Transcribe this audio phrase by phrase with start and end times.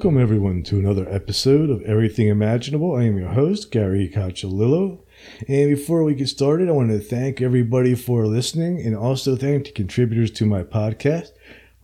[0.00, 2.96] Welcome, everyone, to another episode of Everything Imaginable.
[2.96, 5.00] I am your host, Gary Cacciolillo.
[5.46, 9.66] And before we get started, I want to thank everybody for listening and also thank
[9.66, 11.32] the contributors to my podcast,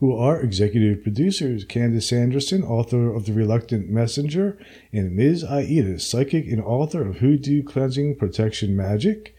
[0.01, 4.59] who are executive producers Candace Anderson, author of The Reluctant Messenger,
[4.95, 5.45] and Ms.
[5.45, 9.37] Aida, psychic and author of Hoodoo Cleansing Protection Magic,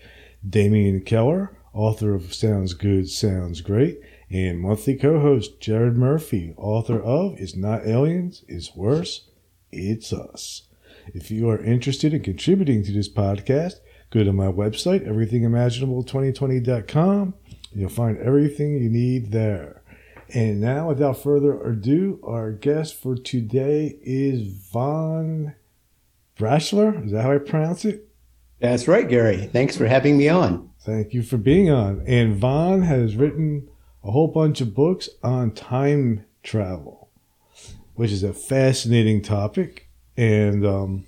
[0.48, 7.02] Damian Keller, author of Sounds Good, Sounds Great, and monthly co host Jared Murphy, author
[7.02, 9.28] of It's Not Aliens, It's Worse,
[9.72, 10.64] It's Us.
[11.14, 13.76] If you are interested in contributing to this podcast,
[14.10, 17.34] go to my website, everythingimaginable2020.com,
[17.72, 19.82] and you'll find everything you need there.
[20.34, 25.56] And now, without further ado, our guest for today is Von
[26.38, 27.06] Braschler.
[27.06, 28.10] Is that how I pronounce it?
[28.60, 29.50] That's right, Gary.
[29.54, 30.72] Thanks for having me on.
[30.82, 32.04] Thank you for being on.
[32.06, 33.70] And Von has written
[34.08, 37.10] a whole bunch of books on time travel,
[37.96, 39.90] which is a fascinating topic.
[40.16, 41.06] And, um,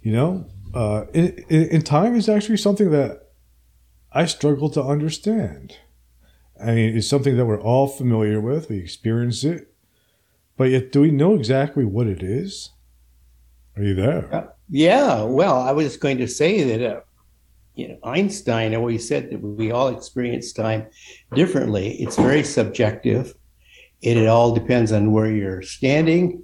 [0.00, 1.06] you know, uh,
[1.84, 3.30] time is actually something that
[4.12, 5.76] I struggle to understand.
[6.62, 9.74] I mean, it's something that we're all familiar with, we experience it,
[10.56, 12.70] but yet do we know exactly what it is?
[13.76, 14.32] Are you there?
[14.32, 17.00] Uh, yeah, well, I was going to say that uh,
[17.80, 20.86] you know, Einstein always said that we all experience time
[21.34, 21.94] differently.
[21.94, 23.34] It's very subjective.
[24.02, 26.42] It, it all depends on where you're standing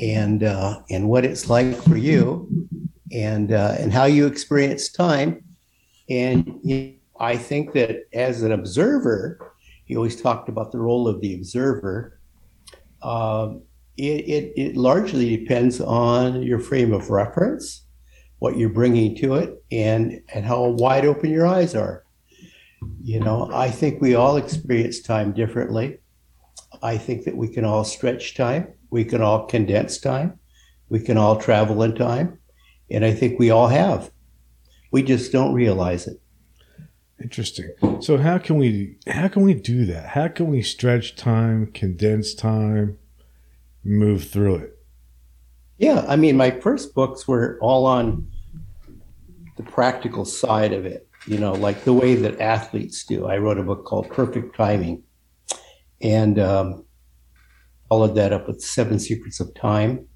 [0.00, 2.68] and uh, and what it's like for you
[3.10, 5.42] and uh, and how you experience time.
[6.10, 9.52] And you know, I think that as an observer,
[9.86, 12.20] he always talked about the role of the observer.
[13.02, 13.62] Um,
[13.96, 17.84] it, it, it largely depends on your frame of reference
[18.40, 22.04] what you're bringing to it and and how wide open your eyes are.
[23.02, 25.98] You know i think we all experience time differently.
[26.82, 28.72] I think that we can all stretch time.
[28.90, 30.38] We can all condense time.
[30.88, 32.38] We can all travel in time.
[32.90, 34.10] And i think we all have.
[34.90, 36.20] We just don't realize it.
[37.22, 37.70] Interesting.
[38.00, 40.06] So how can we how can we do that?
[40.08, 42.96] How can we stretch time condense time
[43.84, 44.79] move through it
[45.80, 48.30] yeah, I mean, my first books were all on
[49.56, 53.26] the practical side of it, you know, like the way that athletes do.
[53.26, 55.02] I wrote a book called Perfect Timing
[56.02, 56.84] and um,
[57.88, 60.06] followed that up with Seven Secrets of Time,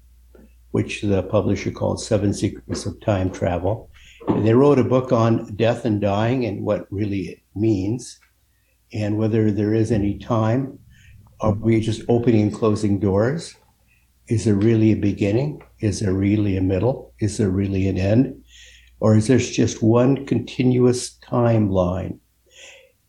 [0.69, 3.89] which the publisher called Seven Secrets of Time Travel.
[4.27, 8.19] And they wrote a book on death and dying and what really it means
[8.93, 10.77] and whether there is any time.
[11.39, 13.55] Are we just opening and closing doors?
[14.27, 15.61] Is there really a beginning?
[15.79, 17.13] Is there really a middle?
[17.19, 18.43] Is there really an end?
[18.99, 22.19] Or is there just one continuous timeline?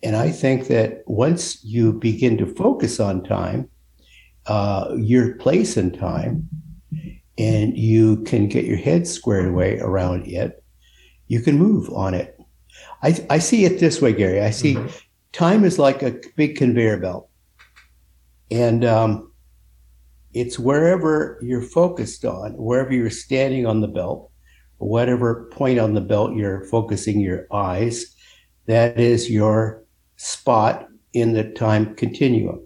[0.03, 3.69] And I think that once you begin to focus on time,
[4.47, 6.49] uh, your place in time,
[7.39, 10.63] and you can get your head squared away around it,
[11.29, 12.39] you can move on it.
[13.03, 14.41] I, I see it this way, Gary.
[14.41, 14.89] I see mm-hmm.
[15.33, 17.29] time is like a big conveyor belt.
[18.51, 19.33] And um,
[20.37, 24.31] it's wherever you're focused on, wherever you're standing on the belt,
[24.77, 28.15] whatever point on the belt you're focusing your eyes,
[28.67, 29.83] that is your
[30.17, 32.61] spot in the time continuum.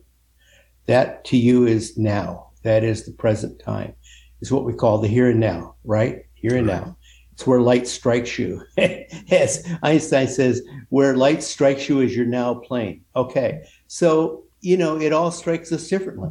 [0.87, 2.51] That to you is now.
[2.65, 3.95] That is the present time.
[4.41, 6.25] It's what we call the here and now, right?
[6.35, 6.97] Here and now.
[7.35, 8.65] It's where light strikes you.
[8.77, 13.05] yes, Einstein says, where light strikes you is your now plane.
[13.15, 13.63] Okay.
[13.87, 16.31] So, you know, it all strikes us differently.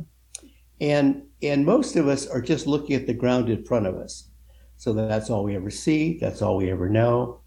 [0.81, 4.29] And and most of us are just looking at the ground in front of us.
[4.78, 6.17] So that's all we ever see.
[6.19, 7.41] That's all we ever know.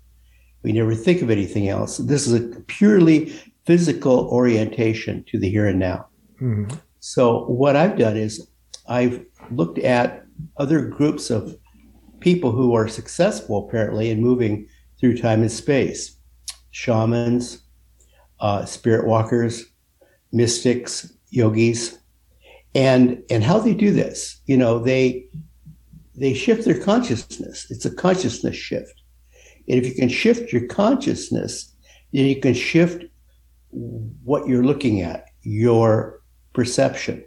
[0.63, 1.99] We never think of anything else.
[1.99, 3.35] This is a purely
[3.65, 6.07] physical orientation to the here and now.
[6.41, 6.77] Mm-hmm.
[7.01, 8.49] So what I've done is
[8.89, 10.25] I've looked at
[10.57, 11.57] other groups of
[12.21, 14.69] people who are successful apparently in moving
[14.99, 16.17] through time and space
[16.71, 17.65] shamans,
[18.41, 19.67] uh, spirit walkers,
[20.33, 21.99] mystics, yogis,
[22.75, 25.27] and and how they do this you know they
[26.15, 27.67] they shift their consciousness.
[27.71, 29.03] It's a consciousness shift.
[29.69, 31.75] And if you can shift your consciousness
[32.13, 33.05] then you can shift
[33.71, 36.21] what you're looking at your
[36.53, 37.25] perception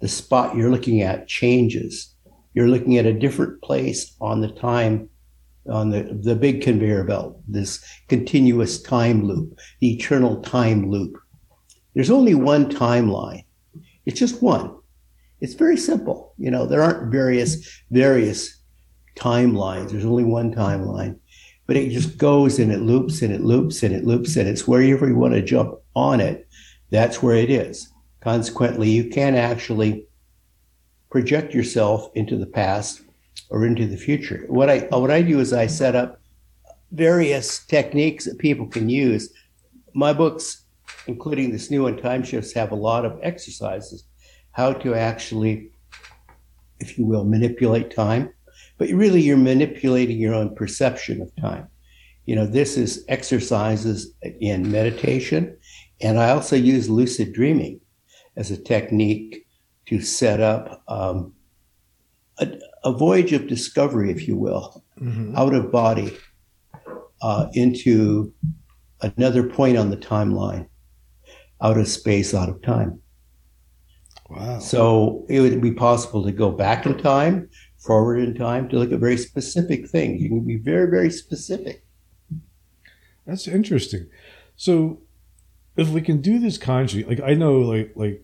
[0.00, 2.14] the spot you're looking at changes.
[2.54, 5.08] You're looking at a different place on the time
[5.68, 11.16] on the, the big conveyor belt this continuous time loop the eternal time loop.
[11.94, 13.44] There's only one timeline.
[14.06, 14.77] It's just one
[15.40, 16.34] it's very simple.
[16.38, 18.60] You know, there aren't various various
[19.16, 19.90] timelines.
[19.90, 21.18] There's only one timeline,
[21.66, 24.66] but it just goes and it loops and it loops and it loops and it's
[24.66, 26.48] wherever you want to jump on it.
[26.90, 27.92] That's where it is.
[28.20, 30.06] Consequently, you can't actually
[31.10, 33.02] project yourself into the past
[33.50, 34.44] or into the future.
[34.48, 36.20] What I what I do is I set up
[36.92, 39.32] various techniques that people can use.
[39.94, 40.64] My books,
[41.06, 44.04] including this new one, Time Shifts, have a lot of exercises
[44.58, 45.70] how to actually,
[46.80, 48.28] if you will, manipulate time.
[48.76, 51.68] But really, you're manipulating your own perception of time.
[52.26, 55.56] You know, this is exercises in meditation,
[56.00, 57.80] and I also use lucid dreaming
[58.36, 59.46] as a technique
[59.86, 61.32] to set up um,
[62.38, 65.36] a, a, voyage of discovery, if you will, mm-hmm.
[65.36, 66.16] out of body
[67.22, 68.32] uh, into
[69.00, 70.68] another point on the timeline,
[71.62, 73.00] out of space, out of time.
[74.28, 74.58] Wow.
[74.58, 77.48] So it would be possible to go back in time,
[77.78, 80.22] forward in time, to look at very specific things.
[80.22, 81.84] You can be very, very specific.
[83.26, 84.08] That's interesting.
[84.56, 85.00] So
[85.76, 88.22] if we can do this consciously, like I know, like like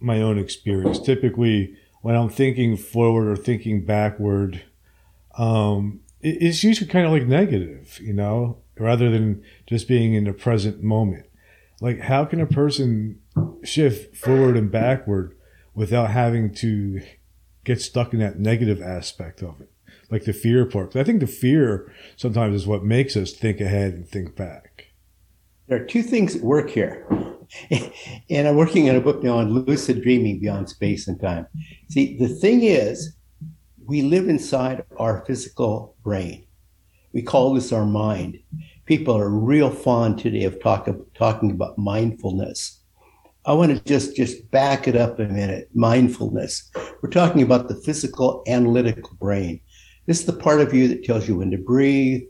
[0.00, 0.98] my own experience.
[0.98, 4.64] Typically, when I'm thinking forward or thinking backward,
[5.36, 10.24] um, it, it's usually kind of like negative, you know, rather than just being in
[10.24, 11.26] the present moment.
[11.80, 13.20] Like, how can a person
[13.62, 15.36] shift forward and backward
[15.78, 17.00] without having to
[17.64, 19.70] get stuck in that negative aspect of it?
[20.10, 20.96] Like the fear part.
[20.96, 24.88] I think the fear sometimes is what makes us think ahead and think back.
[25.68, 27.06] There are two things at work here.
[28.30, 31.46] and I'm working on a book now on lucid dreaming beyond space and time.
[31.88, 33.14] See, the thing is,
[33.86, 36.46] we live inside our physical brain.
[37.12, 38.40] We call this our mind.
[38.84, 42.80] People are real fond today of talk, of talking about mindfulness.
[43.48, 45.70] I want to just just back it up a minute.
[45.72, 46.70] Mindfulness.
[47.00, 49.62] We're talking about the physical analytical brain.
[50.04, 52.24] This is the part of you that tells you when to breathe,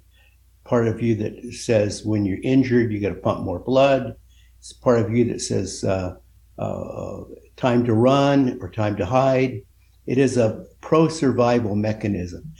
[0.62, 4.14] part of you that says when you're injured, you got to pump more blood,
[4.60, 6.14] it's part of you that says uh,
[6.56, 7.20] uh,
[7.56, 9.62] time to run or time to hide.
[10.06, 12.54] It is a pro survival mechanism.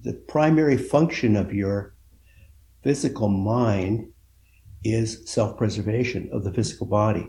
[0.00, 1.94] The primary function of your
[2.82, 4.08] physical mind
[4.82, 7.28] is self preservation of the physical body.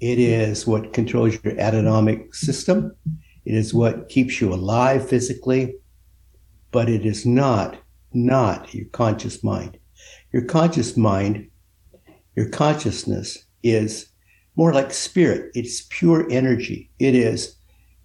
[0.00, 2.94] It is what controls your autonomic system.
[3.44, 5.74] It is what keeps you alive physically,
[6.70, 7.78] but it is not,
[8.12, 9.78] not your conscious mind.
[10.32, 11.48] Your conscious mind
[12.38, 14.10] your consciousness is
[14.54, 15.50] more like spirit.
[15.54, 16.88] It's pure energy.
[17.00, 17.56] It is,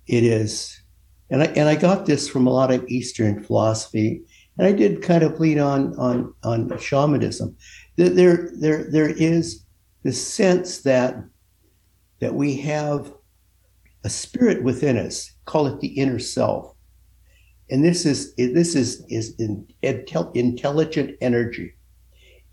[0.08, 0.82] it is,
[1.30, 4.24] and I and I got this from a lot of Eastern philosophy,
[4.58, 7.56] and I did kind of lean on on on shamanism.
[7.96, 9.64] There there there is
[10.02, 11.24] this sense that
[12.24, 13.14] that we have
[14.06, 15.34] a spirit within us.
[15.44, 16.74] Call it the inner self,
[17.70, 19.36] and this is this is is
[20.34, 21.74] intelligent energy.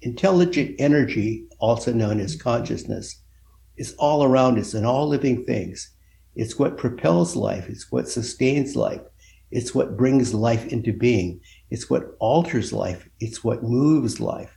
[0.02, 3.22] Intelligent energy, also known as consciousness,
[3.76, 5.92] is all around us in all living things.
[6.34, 9.02] It's what propels life, it's what sustains life,
[9.52, 14.50] it's what brings life into being, it's what alters life, it's what moves life.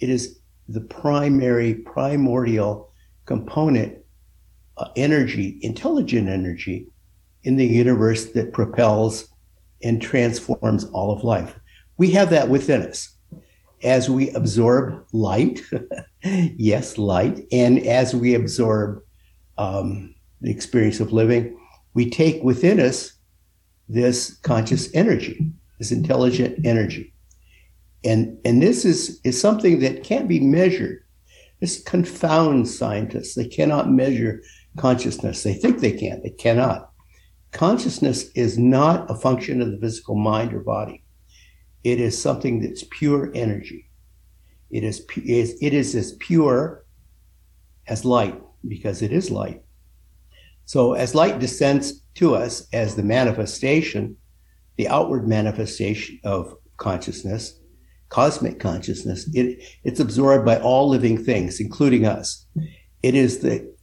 [0.00, 2.90] It is the primary, primordial
[3.26, 3.98] component,
[4.76, 6.88] uh, energy, intelligent energy
[7.44, 9.28] in the universe that propels
[9.82, 11.58] and transforms all of life.
[11.96, 13.14] We have that within us
[13.82, 15.62] as we absorb light,
[16.24, 19.02] yes, light, and as we absorb
[19.58, 21.56] um, the experience of living,
[21.92, 23.12] we take within us
[23.88, 27.12] this conscious energy, this intelligent energy.
[28.04, 31.02] And, and this is, is something that can't be measured.
[31.60, 33.34] This confounds scientists.
[33.34, 34.42] They cannot measure
[34.76, 35.42] consciousness.
[35.42, 36.90] They think they can, they cannot.
[37.52, 41.04] Consciousness is not a function of the physical mind or body.
[41.84, 43.90] It is something that's pure energy.
[44.70, 46.84] It is, it is as pure
[47.86, 49.62] as light because it is light.
[50.64, 54.16] So as light descends to us as the manifestation,
[54.76, 57.60] the outward manifestation of consciousness,
[58.08, 62.46] cosmic consciousness, it, it's absorbed by all living things, including us.
[63.02, 63.73] It is the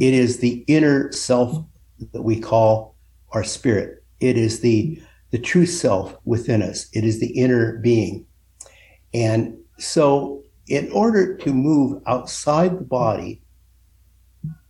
[0.00, 1.64] it is the inner self
[2.12, 2.96] that we call
[3.32, 4.04] our spirit.
[4.20, 6.88] It is the the true self within us.
[6.92, 8.26] It is the inner being.
[9.14, 13.42] And so, in order to move outside the body,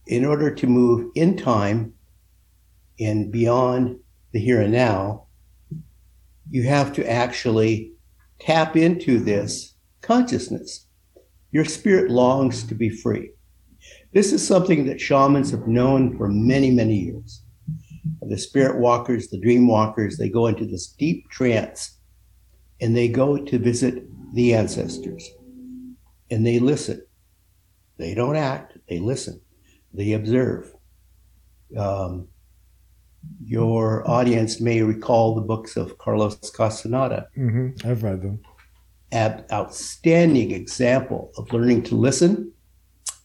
[0.06, 1.92] in order to move in time
[2.98, 3.98] and beyond
[4.32, 5.26] the here and now,
[6.50, 7.92] you have to actually
[8.40, 10.86] tap into this consciousness.
[11.50, 13.32] Your spirit longs to be free.
[14.12, 17.42] This is something that shamans have known for many, many years
[18.22, 21.98] the spirit walkers, the dream walkers, they go into this deep trance
[22.80, 24.04] and they go to visit
[24.34, 25.28] the ancestors
[26.30, 27.02] and they listen.
[27.98, 29.40] They don't act, they listen,
[29.92, 30.72] they observe.
[31.78, 32.28] Um,
[33.44, 37.28] your audience may recall the books of Carlos Castaneda.
[37.36, 37.88] Mm-hmm.
[37.88, 38.40] I've read them.
[39.12, 42.52] An outstanding example of learning to listen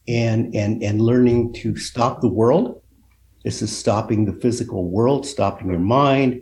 [0.08, 2.82] and, and, and learning to stop the world.
[3.44, 6.42] This is stopping the physical world, stopping your mind,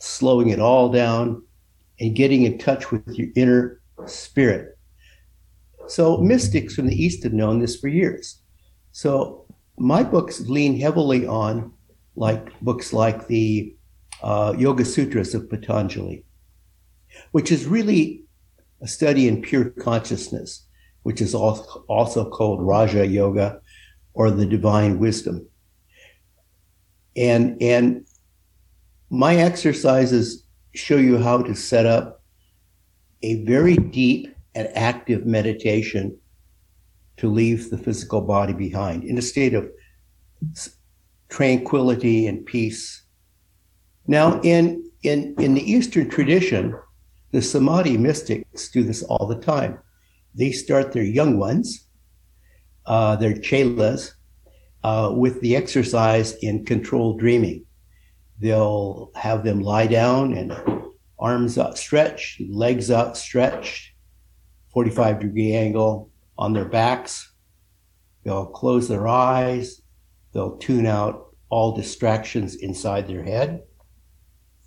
[0.00, 1.42] slowing it all down,
[2.00, 4.78] and getting in touch with your inner spirit.
[5.86, 8.40] So, mystics from the East have known this for years.
[8.92, 11.72] So, my books lean heavily on
[12.16, 13.76] like books like the
[14.22, 16.24] uh, Yoga Sutras of Patanjali,
[17.32, 18.24] which is really
[18.80, 20.66] a study in pure consciousness,
[21.04, 23.60] which is also called Raja Yoga
[24.14, 25.46] or the divine wisdom.
[27.16, 28.06] And, and
[29.10, 30.44] my exercises
[30.74, 32.22] show you how to set up
[33.22, 36.18] a very deep and active meditation
[37.18, 39.70] to leave the physical body behind in a state of
[41.28, 43.02] tranquility and peace.
[44.06, 46.74] Now, in, in, in the Eastern tradition,
[47.30, 49.78] the Samadhi mystics do this all the time.
[50.34, 51.86] They start their young ones,
[52.86, 54.12] uh, their chelas,
[54.82, 57.64] uh, with the exercise in controlled dreaming.
[58.40, 60.52] They'll have them lie down and
[61.18, 63.92] arms outstretched, legs outstretched,
[64.72, 67.32] 45 degree angle on their backs.
[68.24, 69.80] They'll close their eyes.
[70.32, 73.62] They'll tune out all distractions inside their head.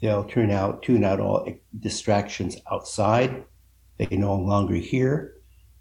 [0.01, 3.43] They'll tune out, tune out all distractions outside.
[3.97, 5.37] They can no longer hear.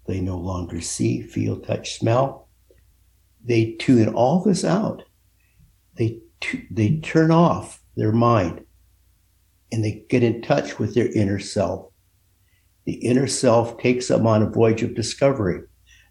[0.07, 2.47] They no longer see, feel, touch, smell.
[3.43, 5.03] They tune all this out.
[5.95, 6.19] They,
[6.71, 8.65] they turn off their mind
[9.71, 11.91] and they get in touch with their inner self.
[12.85, 15.61] The inner self takes them on a voyage of discovery.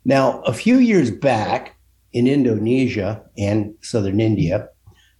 [0.04, 1.76] Now, a few years back
[2.12, 4.68] in Indonesia and southern India,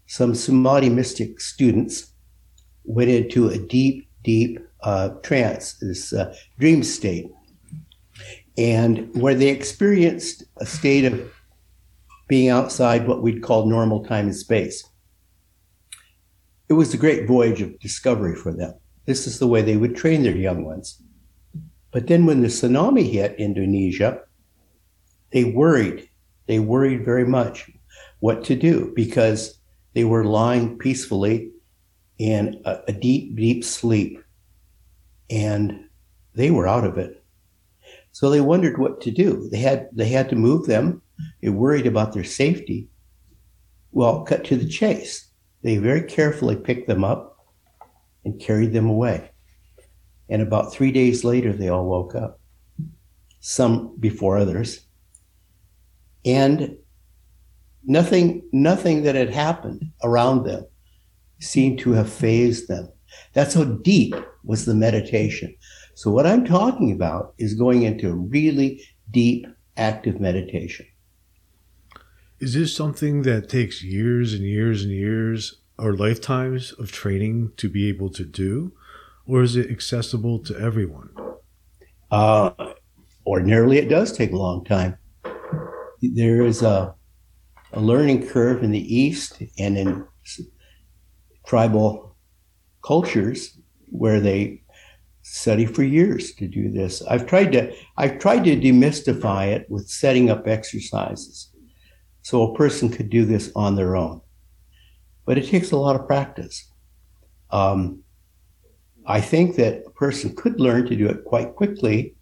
[0.07, 2.13] some Samadhi mystic students
[2.85, 7.31] went into a deep, deep uh, trance, this uh, dream state,
[8.59, 11.31] and where they experienced a state of
[12.29, 14.85] being outside what we'd call normal time and space.
[16.69, 18.75] It was a great voyage of discovery for them.
[19.05, 21.01] This is the way they would train their young ones.
[21.93, 24.23] But then when the tsunami hit Indonesia,
[25.31, 26.09] they worried.
[26.47, 27.71] They worried very much
[28.21, 29.59] what to do because
[29.95, 31.53] they were lying peacefully
[32.19, 34.23] in a, a deep, deep sleep
[35.31, 35.89] and
[36.35, 37.23] they were out of it.
[38.17, 39.47] So they wondered what to do.
[39.51, 41.03] They had they had to move them.
[41.43, 42.89] They worried about their safety.
[43.93, 45.29] Well, cut to the chase.
[45.63, 47.45] They very carefully picked them up
[48.25, 49.33] and carried them away.
[50.31, 52.41] And about three days later, they all woke up,
[53.41, 54.81] some before others.
[56.25, 56.79] And
[57.85, 60.65] nothing, nothing that had happened around them
[61.41, 62.89] seemed to have fazed them.
[63.35, 65.55] That's how deep was the meditation.
[65.97, 69.47] So what I'm talking about is going into really deep,
[69.79, 70.85] active meditation.
[72.39, 77.71] Is this something that takes years and years and years or lifetimes of training to
[77.71, 78.73] be able to do?
[79.27, 81.09] Or is it accessible to everyone?
[82.11, 82.51] Uh,
[83.27, 84.99] ordinarily, it does take a long time.
[86.03, 86.95] There is a,
[87.73, 90.07] a learning curve in the East and in
[91.47, 92.15] tribal
[92.83, 94.63] cultures where they
[95.29, 97.03] study for years to do this.
[97.03, 101.51] I've tried to I've tried to demystify it with setting up exercises
[102.23, 104.21] so a person could do this on their own.
[105.25, 106.71] But it takes a lot of practice.
[107.51, 108.05] Um,
[109.05, 112.15] I think that a person could learn to do it quite quickly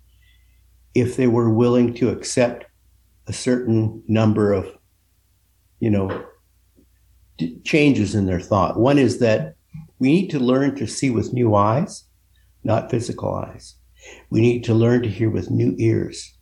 [0.95, 2.65] if they were willing to accept
[3.27, 4.67] a certain number of,
[5.79, 6.25] you know,
[7.37, 8.79] d- changes in their thought.
[8.79, 9.57] One is that
[9.99, 12.05] we need to learn to see with new eyes
[12.65, 13.77] not physical eyes.
[14.31, 16.35] We need to learn to hear with new ears.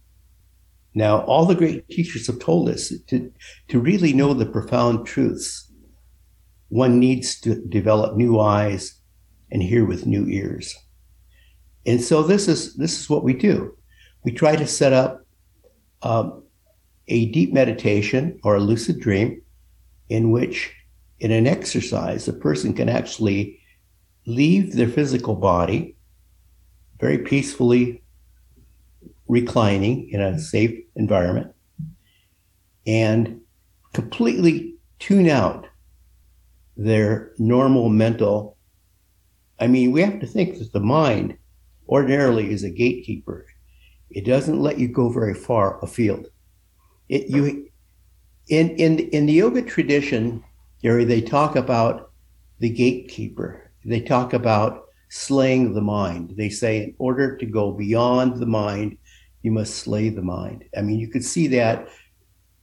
[0.95, 3.33] Now, all the great teachers have told us to,
[3.69, 5.71] to really know the profound truths,
[6.69, 9.00] one needs to develop new eyes
[9.50, 10.75] and hear with new ears.
[11.85, 13.76] And so this is this is what we do.
[14.25, 15.26] We try to set up
[16.02, 16.45] um,
[17.09, 19.43] a deep meditation or a lucid dream
[20.09, 20.73] in which,
[21.21, 23.59] in an exercise, a person can actually
[24.26, 25.97] leave their physical body
[27.02, 28.00] very peacefully
[29.26, 31.52] reclining in a safe environment
[32.87, 33.40] and
[33.92, 35.66] completely tune out
[36.76, 38.56] their normal mental.
[39.59, 41.37] I mean, we have to think that the mind
[41.88, 43.47] ordinarily is a gatekeeper.
[44.09, 46.26] It doesn't let you go very far afield.
[47.09, 47.68] It you
[48.49, 50.44] in in in the yoga tradition,
[50.82, 52.12] Gary, they talk about
[52.61, 53.73] the gatekeeper.
[53.85, 56.33] They talk about slaying the mind.
[56.38, 58.97] They say, in order to go beyond the mind,
[59.42, 60.64] you must slay the mind.
[60.75, 61.88] I mean, you could see that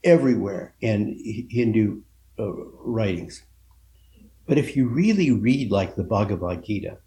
[0.04, 1.16] everywhere in
[1.52, 2.02] Hindu
[2.40, 3.44] uh, writings.
[4.48, 6.98] But if you really read like the Bhagavad Gita,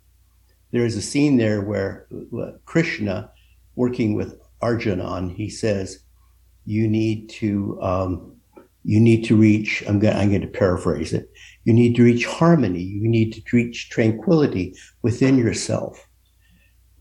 [0.71, 2.07] there is a scene there where
[2.41, 3.33] uh, Krishna,
[3.75, 6.05] working with Arjuna, he says,
[6.67, 8.37] "You need to, um,
[8.85, 11.33] you need to reach." I'm going, I'm going to paraphrase it.
[11.65, 12.83] You need to reach harmony.
[12.83, 16.09] You need to reach tranquility within yourself.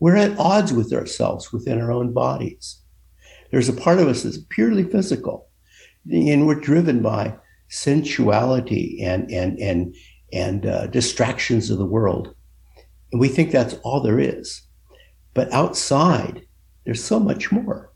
[0.00, 2.80] We're at odds with ourselves within our own bodies.
[3.50, 5.48] There's a part of us that's purely physical,
[6.10, 7.36] and we're driven by
[7.68, 9.94] sensuality and and and
[10.32, 12.34] and uh, distractions of the world.
[13.12, 14.62] And we think that's all there is.
[15.34, 16.46] But outside,
[16.84, 17.92] there's so much more.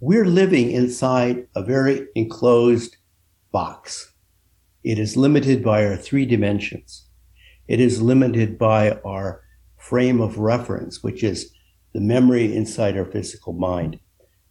[0.00, 2.96] We're living inside a very enclosed
[3.52, 4.12] box.
[4.86, 7.08] It is limited by our three dimensions.
[7.66, 9.42] It is limited by our
[9.76, 11.50] frame of reference, which is
[11.92, 13.98] the memory inside our physical mind.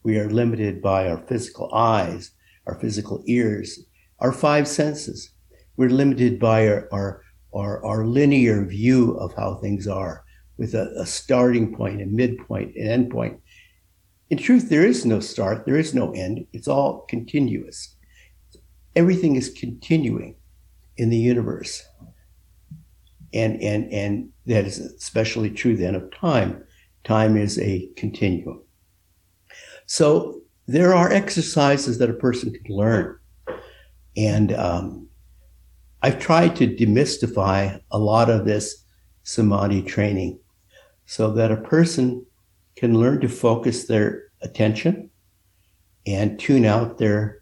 [0.04, 2.32] We are limited by our physical eyes,
[2.68, 3.80] our physical ears,
[4.20, 5.32] our five senses.
[5.78, 7.22] We're limited by our, our,
[7.54, 10.26] our, our linear view of how things are
[10.58, 13.40] with a, a starting point, a midpoint, an end point.
[14.30, 16.46] In truth, there is no start, there is no end.
[16.52, 17.95] It's all continuous.
[18.96, 20.36] Everything is continuing
[20.98, 21.84] in the universe.
[23.34, 26.64] And, and, and that is especially true then of time.
[27.04, 28.64] Time is a continuum.
[29.86, 33.20] So there are exercises that a person can learn.
[34.18, 35.08] And um,
[36.02, 38.84] I've tried to demystify a lot of this
[39.24, 40.40] samadhi training
[41.06, 42.26] so that a person
[42.76, 45.10] can learn to focus their attention
[46.08, 47.42] and tune out their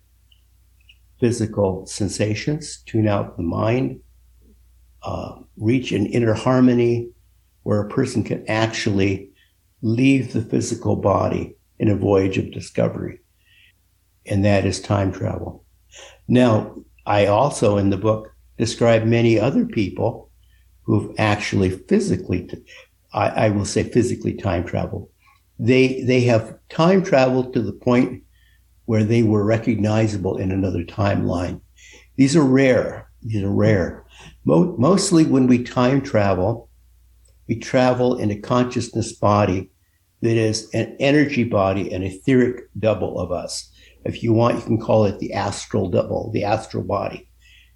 [1.24, 3.98] physical sensations, tune out the mind,
[5.04, 7.10] uh, reach an inner harmony
[7.64, 9.32] where a person can actually
[9.82, 13.22] leave the physical body in a voyage of discovery.
[14.26, 15.64] And that is time travel.
[16.28, 20.30] Now, I also in the book describe many other people
[20.82, 22.50] who've actually physically,
[23.14, 25.08] I, I will say physically time traveled.
[25.58, 28.24] They, they have time traveled to the point
[28.86, 31.62] where they were recognizable in another timeline.
[32.16, 33.10] These are rare.
[33.22, 34.06] These are rare.
[34.46, 36.70] Mo- mostly when we time travel,
[37.48, 39.72] we travel in a consciousness body
[40.22, 43.70] that is an energy body, an etheric double of us.
[44.06, 47.30] If you want, you can call it the astral double, the astral body.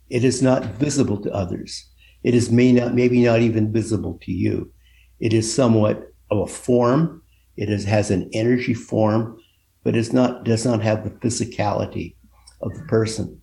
[0.09, 1.89] It is not visible to others.
[2.23, 4.71] It is may not, maybe not even visible to you.
[5.19, 7.21] It is somewhat of a form.
[7.55, 9.39] It is, has an energy form,
[9.87, 12.13] but is not, does not have the physicality
[12.59, 13.39] of the person.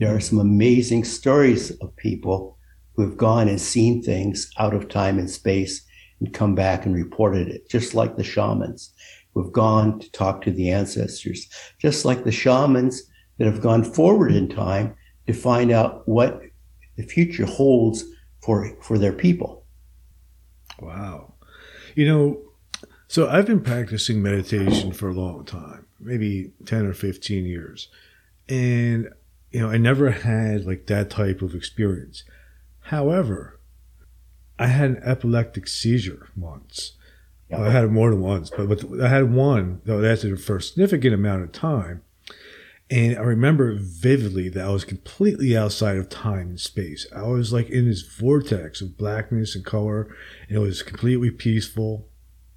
[0.00, 2.56] There are some amazing stories of people
[2.94, 5.84] who have gone and seen things out of time and space
[6.18, 8.94] and come back and reported it, just like the shamans
[9.34, 11.46] who have gone to talk to the ancestors,
[11.78, 13.02] just like the shamans
[13.36, 16.40] that have gone forward in time to find out what
[16.96, 18.02] the future holds
[18.42, 19.66] for, for their people.
[20.80, 21.34] Wow.
[21.96, 22.43] You know,
[23.14, 27.86] so I've been practicing meditation for a long time, maybe 10 or 15 years.
[28.48, 29.08] And,
[29.52, 32.24] you know, I never had like that type of experience.
[32.80, 33.60] However,
[34.58, 36.96] I had an epileptic seizure once.
[37.56, 40.62] I had it more than once, but, but I had one that lasted for a
[40.62, 42.02] significant amount of time.
[42.90, 47.06] And I remember vividly that I was completely outside of time and space.
[47.14, 50.12] I was like in this vortex of blackness and color,
[50.48, 52.08] and it was completely peaceful.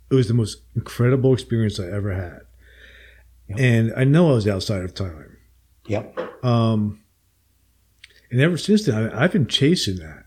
[0.09, 2.41] It was the most incredible experience I ever had.
[3.49, 3.59] Yep.
[3.59, 5.37] And I know I was outside of time.
[5.87, 6.43] Yep.
[6.43, 7.01] Um,
[8.29, 10.25] and ever since then, I, have been chasing that.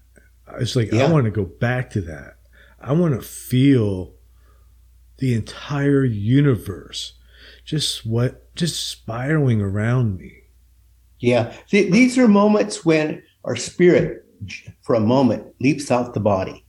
[0.59, 1.05] It's like yeah.
[1.05, 2.39] I want to go back to that.
[2.81, 4.15] I want to feel
[5.19, 7.15] the entire universe
[7.65, 10.33] just what just spiraling around me.
[11.21, 14.25] Yeah, Th- these are moments when our spirit,
[14.81, 16.65] for a moment, leaps out the body.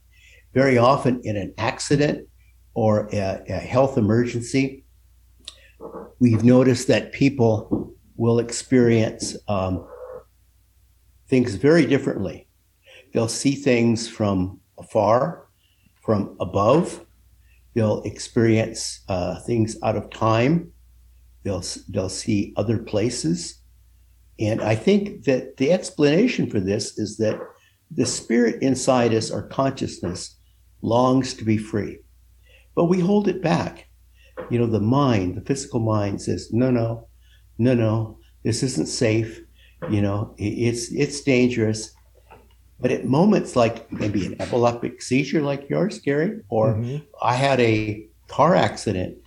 [0.52, 2.28] Very often in an accident
[2.74, 4.84] or a, a health emergency,
[6.18, 9.86] we've noticed that people will experience um,
[11.28, 12.48] things very differently.
[13.12, 15.48] They'll see things from afar,
[16.02, 17.04] from above.
[17.74, 20.72] They'll experience uh, things out of time.
[21.42, 23.62] They'll they'll see other places,
[24.38, 27.40] and I think that the explanation for this is that
[27.90, 30.38] the spirit inside us, our consciousness,
[30.82, 31.98] longs to be free,
[32.74, 33.88] but we hold it back.
[34.50, 37.08] You know, the mind, the physical mind, says, "No, no,
[37.58, 38.18] no, no.
[38.44, 39.40] This isn't safe.
[39.90, 41.94] You know, it's it's dangerous.
[42.80, 47.04] But at moments like maybe an epileptic seizure like yours, Gary, or mm-hmm.
[47.22, 49.18] I had a car accident,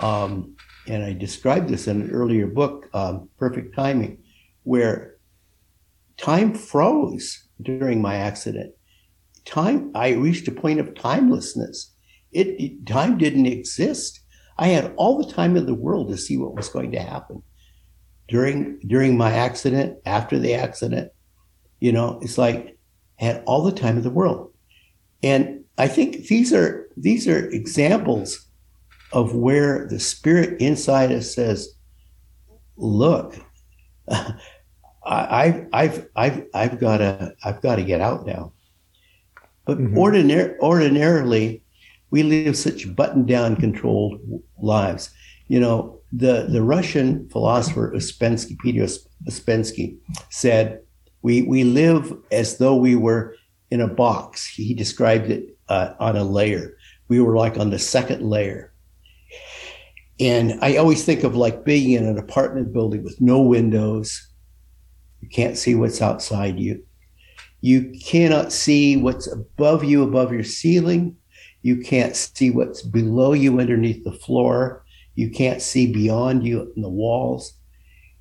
[0.00, 0.56] um,
[0.88, 4.18] and I described this in an earlier book, um, Perfect Timing,
[4.64, 5.16] where
[6.16, 8.74] time froze during my accident.
[9.44, 11.92] Time, I reached a point of timelessness.
[12.32, 14.20] It, it time didn't exist.
[14.58, 17.42] I had all the time in the world to see what was going to happen
[18.28, 21.12] during during my accident, after the accident.
[21.80, 22.76] You know, it's like
[23.20, 24.52] I had all the time in the world.
[25.22, 28.46] And I think these are these are examples
[29.12, 31.74] of where the spirit inside us says,
[32.76, 33.36] "Look,
[34.08, 38.52] I, I've I've I've got to I've got to get out now."
[39.64, 39.98] But mm-hmm.
[39.98, 41.62] ordinar- ordinarily,
[42.10, 44.20] we live such button-down, controlled
[44.58, 45.10] lives.
[45.48, 48.86] You know, the the Russian philosopher Ouspensky, Peter
[49.28, 49.96] Ouspensky,
[50.30, 50.80] said
[51.22, 53.34] we we live as though we were
[53.70, 54.46] in a box.
[54.46, 56.76] He described it uh, on a layer.
[57.08, 58.72] We were like on the second layer.
[60.18, 64.32] And I always think of like being in an apartment building with no windows.
[65.20, 66.82] You can't see what's outside you.
[67.60, 71.16] You cannot see what's above you, above your ceiling.
[71.66, 74.84] You can't see what's below you underneath the floor.
[75.14, 77.54] You can't see beyond you in the walls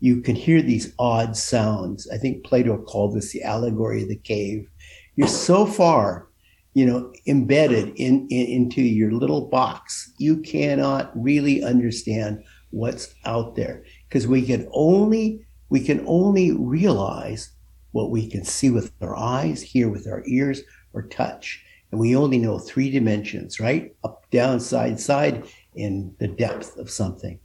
[0.06, 2.08] you can hear these odd sounds.
[2.12, 4.70] I think Plato called this the allegory of the cave.
[5.16, 6.28] You're so far,
[6.76, 13.56] you know, embedded in, in into your little box, you cannot really understand what's out
[13.56, 17.52] there because we can only we can only realize
[17.92, 20.62] what we can see with our eyes, hear with our ears,
[20.94, 21.65] or touch.
[21.96, 23.96] And we only know three dimensions, right?
[24.04, 27.40] Up, down, side, side, in the depth of something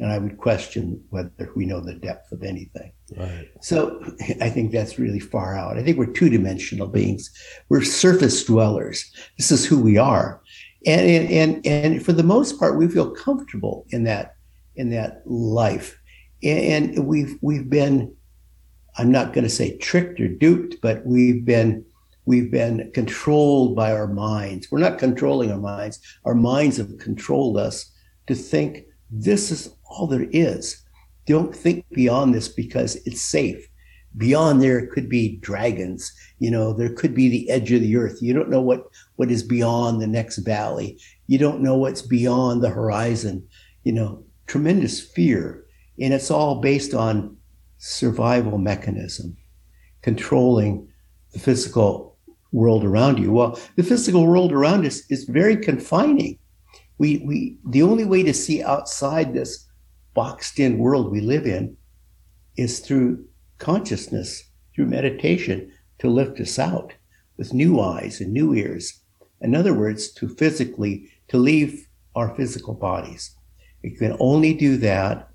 [0.00, 2.92] and I would question whether we know the depth of anything.
[3.16, 3.48] Right.
[3.60, 4.02] So
[4.40, 5.76] I think that's really far out.
[5.76, 7.30] I think we're two dimensional beings.
[7.68, 9.12] We're surface dwellers.
[9.36, 10.40] This is who we are,
[10.86, 14.36] and and and, and for the most part, we feel comfortable in that
[14.74, 16.00] in that life,
[16.42, 18.14] and we've we've been.
[18.98, 21.84] I'm not going to say tricked or duped, but we've been
[22.24, 24.70] we've been controlled by our minds.
[24.70, 26.00] We're not controlling our minds.
[26.24, 27.90] Our minds have controlled us
[28.26, 30.84] to think this is all there is.
[31.26, 33.66] Don't think beyond this because it's safe.
[34.16, 36.12] Beyond there could be dragons.
[36.38, 38.20] You know, there could be the edge of the earth.
[38.20, 40.98] You don't know what, what is beyond the next valley.
[41.28, 43.46] You don't know what's beyond the horizon.
[43.84, 45.64] You know, tremendous fear.
[46.00, 47.36] And it's all based on
[47.78, 49.36] survival mechanism,
[50.02, 50.88] controlling
[51.32, 52.09] the physical
[52.52, 53.32] world around you.
[53.32, 56.38] Well, the physical world around us is very confining.
[56.98, 59.66] We, we, the only way to see outside this
[60.14, 61.76] boxed in world we live in
[62.56, 63.24] is through
[63.58, 66.94] consciousness, through meditation to lift us out
[67.36, 69.00] with new eyes and new ears.
[69.40, 73.34] In other words, to physically, to leave our physical bodies.
[73.82, 75.30] We can only do that.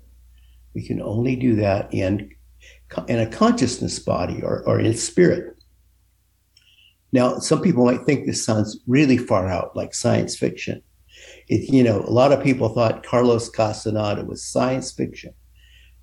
[0.74, 2.30] We can only do that in,
[3.08, 5.55] in a consciousness body or, or in spirit.
[7.16, 10.82] Now, some people might think this sounds really far out, like science fiction.
[11.48, 15.32] It, you know, a lot of people thought Carlos Castaneda was science fiction.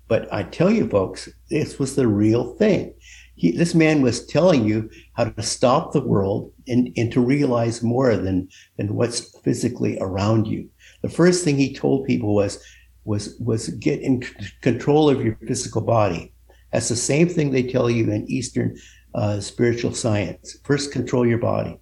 [0.08, 2.94] But I tell you, folks, this was the real thing.
[3.36, 7.80] He, this man was telling you how to stop the world and, and to realize
[7.80, 10.68] more than, than what's physically around you.
[11.02, 12.60] The first thing he told people was,
[13.04, 14.24] was, was get in
[14.62, 16.32] control of your physical body.
[16.72, 18.76] That's the same thing they tell you in Eastern
[19.14, 20.58] uh, spiritual science.
[20.64, 21.78] First, control your body.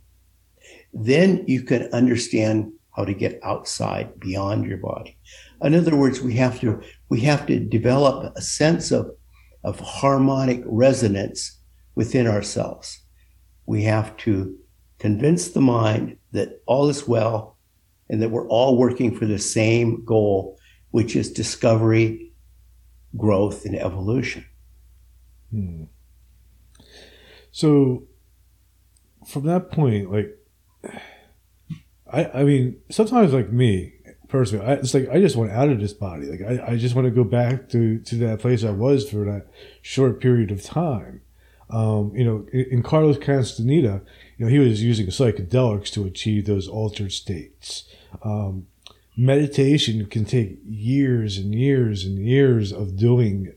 [0.92, 5.16] Then you can understand how to get outside beyond your body.
[5.62, 9.10] In other words, we have to we have to develop a sense of
[9.64, 11.58] of harmonic resonance
[11.94, 13.00] within ourselves.
[13.66, 14.56] We have to
[14.98, 17.56] convince the mind that all is well
[18.10, 20.58] and that we're all working for the same goal,
[20.90, 22.32] which is discovery,
[23.16, 24.44] growth, and evolution.
[25.50, 25.84] Hmm.
[27.52, 28.04] So,
[29.26, 30.36] from that point, like,
[32.12, 33.92] I, I mean, sometimes like me
[34.32, 36.26] personally, I, it's like I just want out of this body.
[36.26, 39.24] Like I, I just want to go back to to that place I was for
[39.26, 39.46] that
[39.82, 41.20] short period of time.
[41.70, 44.02] Um, you know, in, in Carlos Castaneda,
[44.36, 47.84] you know, he was using psychedelics to achieve those altered states.
[48.22, 48.66] Um,
[49.16, 53.52] meditation can take years and years and years of doing,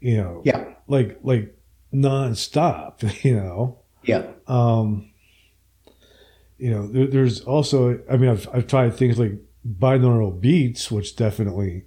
[0.00, 1.55] you know, yeah, like like
[1.92, 3.78] nonstop, you know.
[4.04, 4.26] Yeah.
[4.46, 5.10] Um,
[6.58, 9.32] you know, there's also, I mean, I've, I've tried things like
[9.78, 11.84] binaural beats, which definitely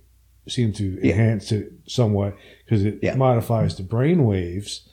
[0.48, 2.36] seem to enhance it somewhat
[2.66, 3.16] because it Yeah.
[3.16, 4.88] modifies the brain waves.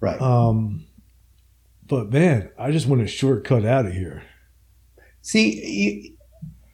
[0.00, 0.20] Right.
[0.20, 0.86] Um,
[1.86, 4.22] but man, I just want a shortcut out of here.
[5.20, 5.60] See,
[6.00, 6.16] you,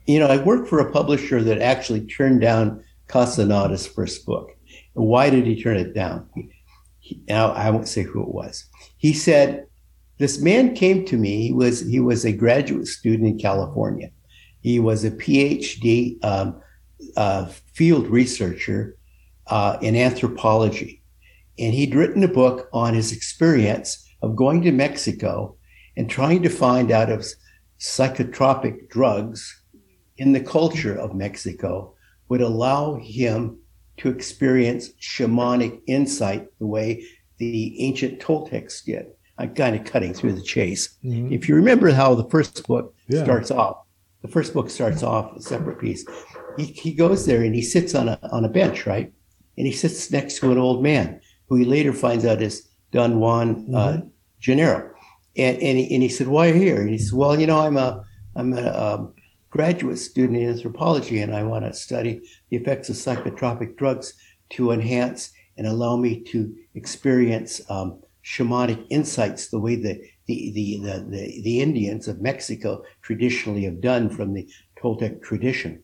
[0.07, 4.49] you know, I worked for a publisher that actually turned down Castaneda's first book.
[4.95, 6.29] Why did he turn it down?
[7.29, 8.64] Now I won't say who it was.
[8.99, 9.66] He said,
[10.18, 11.49] "This man came to me.
[11.49, 14.11] He was he was a graduate student in California.
[14.61, 16.61] He was a PhD um,
[17.16, 18.97] uh, field researcher
[19.47, 21.03] uh, in anthropology,
[21.59, 25.57] and he'd written a book on his experience of going to Mexico
[25.97, 27.25] and trying to find out if
[27.79, 29.62] psychotropic drugs
[30.16, 31.94] in the culture of Mexico
[32.29, 33.59] would allow him
[33.99, 37.05] to experience shamanic insight the way
[37.39, 39.07] the ancient Toltecs did.
[39.39, 40.97] I'm kind of cutting through the chase.
[41.05, 41.31] Mhm.
[41.33, 43.23] If you remember how the first book Yeah.
[43.23, 43.77] starts off,
[44.23, 46.05] the first book starts off a separate piece.
[46.57, 49.13] He, he goes there and he sits on a on a bench, right?
[49.57, 53.21] And he sits next to an old man who he later finds out is Don
[53.21, 54.01] Juan uh,
[54.43, 54.91] Genaro.
[55.37, 57.47] And and he, and he said, "Why are you here?" And he said, "Well, you
[57.47, 58.03] know, I'm a
[58.35, 59.13] I'm a, um
[59.51, 64.15] graduate student in anthropology, and I want to study the effects of psychotropic drugs
[64.51, 70.79] to enhance and allow me to experience um, shamanic insights the way the, the, the,
[70.83, 74.49] the, the Indians of Mexico traditionally have done from the
[74.81, 75.83] Toltec tradition.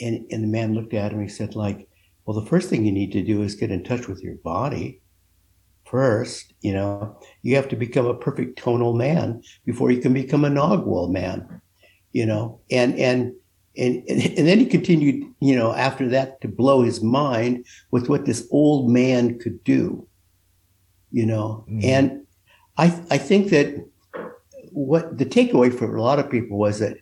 [0.00, 1.88] And, and the man looked at him and he said, like,
[2.24, 5.00] well, the first thing you need to do is get in touch with your body
[5.84, 6.52] first.
[6.60, 10.50] You know, you have to become a perfect tonal man before you can become a
[10.50, 11.60] Nagual man,
[12.18, 13.32] you know, and, and,
[13.76, 18.24] and, and then he continued, you know, after that to blow his mind with what
[18.24, 20.04] this old man could do,
[21.12, 21.84] you know, Mhm.
[21.84, 22.26] and
[22.76, 23.68] I, I think that
[24.72, 26.96] what the takeaway for a lot of people was that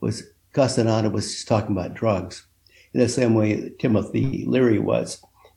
[0.00, 2.46] was Castaneda was just talking about drugs
[2.92, 5.08] in the same way that Timothy Leary was.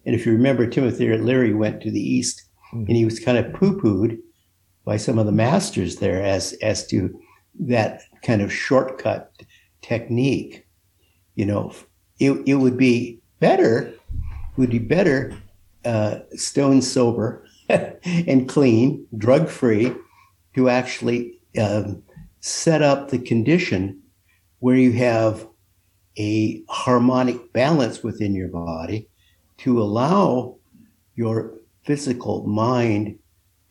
[0.05, 2.43] And if you remember, Timothy Leary went to the East
[2.73, 2.87] Mhm.
[2.87, 4.19] and he was kind of poo pooed
[4.85, 6.97] by some of the masters there as, as to
[7.59, 9.31] that kind of shortcut
[9.81, 10.65] technique.
[11.35, 11.73] You know,
[12.19, 13.93] it, it would be better,
[14.57, 15.35] would be better
[15.85, 19.93] uh, stone sober and clean, drug free,
[20.55, 22.03] to actually um,
[22.41, 24.01] set up the condition
[24.59, 25.47] where you have
[26.17, 29.07] a harmonic balance within your body
[29.57, 30.57] to allow
[31.15, 31.53] your
[31.83, 33.17] physical mind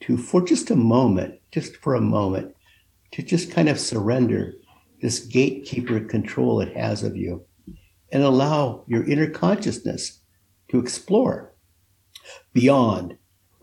[0.00, 2.54] to, for just a moment, just for a moment,
[3.12, 4.54] to just kind of surrender
[5.00, 7.44] this gatekeeper control it has of you
[8.12, 10.20] and allow your inner consciousness
[10.68, 11.54] to explore
[12.52, 13.16] beyond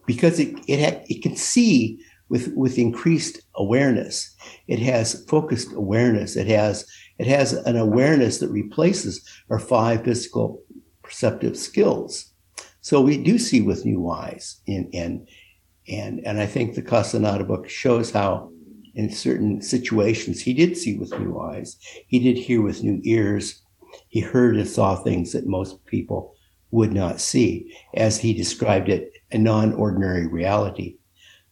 [0.05, 4.35] because it it, ha- it can see with with increased awareness.
[4.67, 6.35] It has focused awareness.
[6.35, 6.85] It has
[7.19, 10.63] it has an awareness that replaces our five physical
[11.03, 12.33] perceptive skills.
[12.81, 15.27] So we do see with new eyes and and
[15.87, 18.51] and and i think the castaneda book shows how
[18.97, 20.41] in certain situations.
[20.41, 21.77] He did see with new eyes.
[22.07, 23.61] He did hear with new ears.
[24.09, 26.35] He heard and saw things that most people
[26.71, 30.97] would not see as he described it a non-ordinary reality.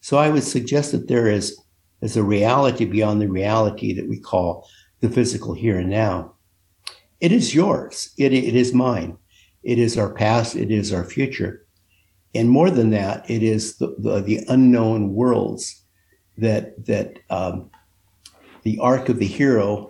[0.00, 1.56] So i would suggest that there is
[2.02, 4.68] is a reality beyond the reality that we call
[5.00, 6.34] the physical here and now.
[7.20, 8.10] It is yours.
[8.18, 9.16] It, it is mine.
[9.62, 10.56] It is our past.
[10.56, 11.66] It is our future.
[12.34, 15.85] And more than that it is the, the, the unknown worlds
[16.38, 17.70] that that um,
[18.62, 19.88] the arc of the hero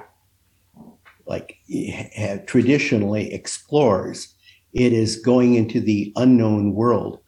[1.26, 1.58] like
[2.46, 4.34] traditionally explores
[4.72, 7.18] it is going into the unknown world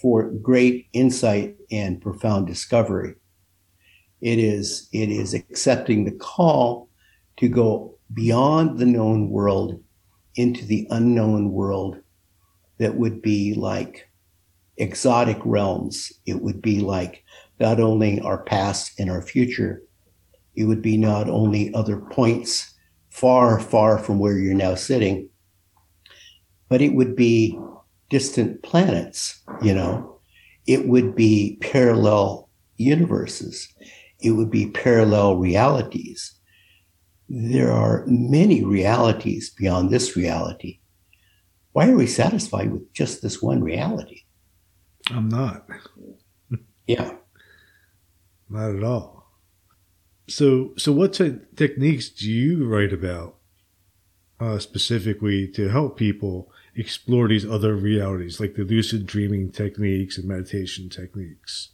[0.00, 3.14] for great insight and profound discovery.
[4.20, 6.88] It is it is accepting the call
[7.36, 9.82] to go beyond the known world
[10.34, 11.98] into the unknown world
[12.78, 14.08] that would be like
[14.76, 16.12] exotic realms.
[16.26, 17.24] It would be like
[17.60, 19.82] not only our past and our future
[20.54, 22.74] it would be not only other points
[23.10, 25.28] far far from where you're now sitting
[26.68, 27.58] but it would be
[28.10, 30.20] distant planets you know?
[30.66, 33.68] It would be parallel universes.
[34.20, 36.34] It would be parallel realities.
[37.28, 40.80] There are many realities beyond this reality.
[41.72, 44.22] Why are we satisfied with just this one reality?
[45.10, 45.66] I'm not.
[46.86, 47.12] yeah
[48.50, 49.26] Not at all.
[50.28, 53.36] So, so what te- techniques do you write about
[54.40, 60.28] uh, specifically to help people explore these other realities, like the lucid dreaming techniques and
[60.28, 61.70] meditation techniques?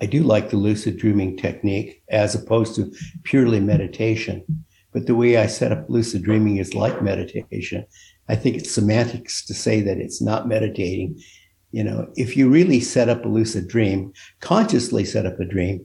[0.00, 2.92] I do like the lucid dreaming technique as opposed to
[3.24, 4.44] purely meditation.
[4.92, 7.84] But the way I set up lucid dreaming is like meditation.
[8.28, 11.20] I think it's semantics to say that it's not meditating.
[11.70, 15.84] You know, if you really set up a lucid dream, consciously set up a dream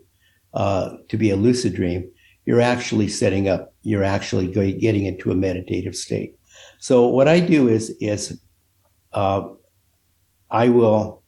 [0.53, 2.09] uh, to be a lucid dream,
[2.45, 6.35] you're actually setting up, you're actually going, getting into a meditative state.
[6.79, 8.41] So what I do is is
[9.13, 9.43] uh,
[10.49, 11.23] I will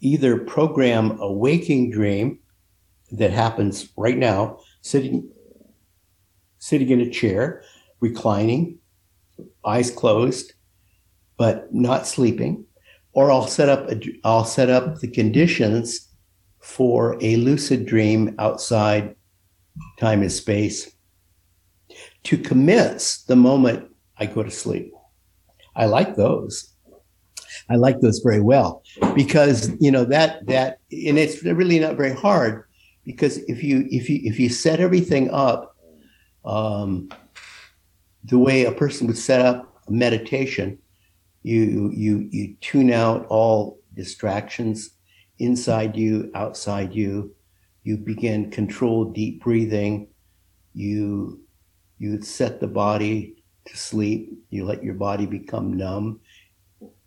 [0.00, 2.40] either program a waking dream
[3.12, 5.30] that happens right now, sitting
[6.58, 7.62] sitting in a chair,
[8.00, 8.78] reclining,
[9.64, 10.52] eyes closed,
[11.36, 12.64] but not sleeping,
[13.12, 16.08] or I'll set up a, I'll set up the conditions
[16.60, 19.16] for a lucid dream outside
[19.98, 20.94] time and space
[22.24, 24.92] to commence the moment I go to sleep.
[25.74, 26.72] I like those.
[27.68, 28.82] I like those very well
[29.14, 32.64] because you know that that and it's really not very hard
[33.04, 35.76] because if you if you if you set everything up
[36.44, 37.08] um,
[38.24, 40.78] the way a person would set up a meditation,
[41.42, 44.90] you you you tune out all distractions
[45.38, 47.34] inside you, outside you.
[47.82, 50.08] You begin controlled deep breathing.
[50.72, 51.40] You
[51.98, 54.32] you set the body to sleep.
[54.50, 56.20] You let your body become numb.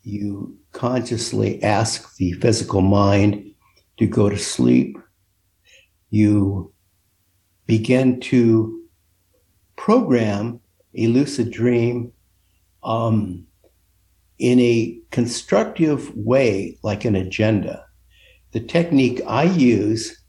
[0.04, 3.52] You consciously ask the physical mind
[3.98, 4.98] to go to sleep.
[6.10, 6.74] You
[7.66, 8.84] begin to
[9.76, 10.60] program
[10.94, 12.12] a lucid dream
[12.84, 13.48] um,
[14.40, 17.86] in a constructive way, like an agenda.
[18.52, 20.22] The technique I use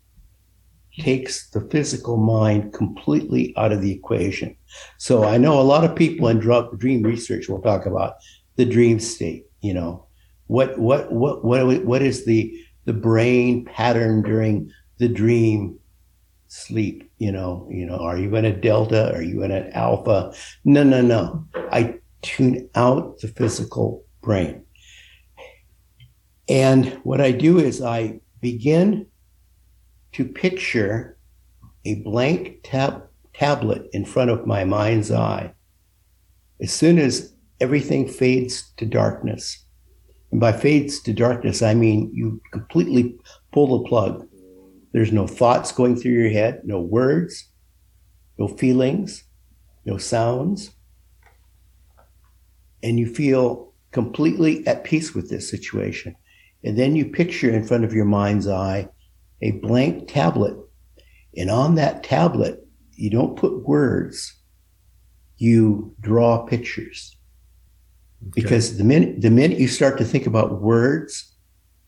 [0.99, 4.57] takes the physical mind completely out of the equation.
[4.99, 8.15] So I know a lot of people in dream research will talk about
[8.57, 9.47] the dream state.
[9.61, 10.07] You know,
[10.47, 15.79] what what what what what is the the brain pattern during the dream
[16.49, 20.33] sleep you know you know are you in a delta are you in an alpha
[20.65, 24.65] no no no i tune out the physical brain.
[26.49, 29.07] And what i do is i begin
[30.13, 31.19] to picture
[31.85, 35.53] a blank tab- tablet in front of my mind's eye.
[36.61, 39.65] As soon as everything fades to darkness
[40.31, 43.17] and by fades to darkness i mean you completely
[43.57, 44.29] pull the plug.
[44.93, 47.51] There's no thoughts going through your head, no words,
[48.39, 49.25] no feelings,
[49.87, 50.76] no sounds.
[52.87, 56.15] And you feel completely at peace with this situation.
[56.63, 58.89] And then you picture in front of your mind's eye
[59.43, 60.57] a blank tablet.
[61.37, 64.35] And on that tablet, you don't put words,
[65.37, 67.17] you draw pictures.
[68.23, 68.43] Okay.
[68.43, 71.33] Because the minute, the minute you start to think about words,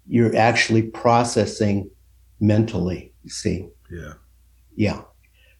[0.08, 1.88] you're actually processing
[2.40, 3.68] mentally, you see.
[3.90, 4.14] Yeah.
[4.74, 5.02] Yeah.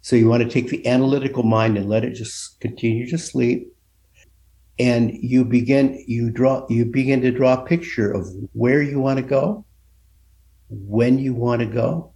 [0.01, 3.73] So you want to take the analytical mind and let it just continue to sleep.
[4.79, 9.19] And you begin, you draw, you begin to draw a picture of where you want
[9.19, 9.65] to go,
[10.69, 12.13] when you want to go.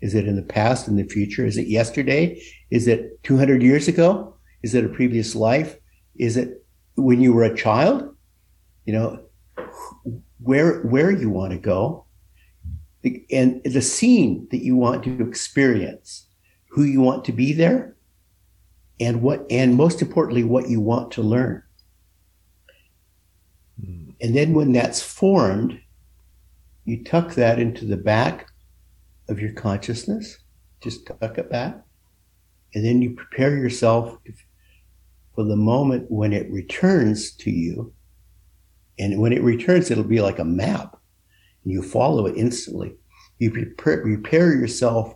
[0.00, 1.44] Is it in the past, in the future?
[1.44, 2.42] Is it yesterday?
[2.70, 4.34] Is it 200 years ago?
[4.62, 5.76] Is it a previous life?
[6.16, 8.16] Is it when you were a child?
[8.86, 9.24] You know,
[10.38, 12.06] where, where you want to go
[13.30, 16.26] and the scene that you want to experience,
[16.70, 17.96] who you want to be there,
[18.98, 21.62] and what, and most importantly, what you want to learn.
[24.20, 25.80] And then when that's formed,
[26.84, 28.48] you tuck that into the back
[29.28, 30.38] of your consciousness,
[30.80, 31.82] just tuck it back.
[32.74, 34.18] And then you prepare yourself
[35.34, 37.92] for the moment when it returns to you.
[38.98, 41.00] And when it returns, it'll be like a map
[41.64, 42.94] you follow it instantly.
[43.38, 45.14] You prepare, prepare yourself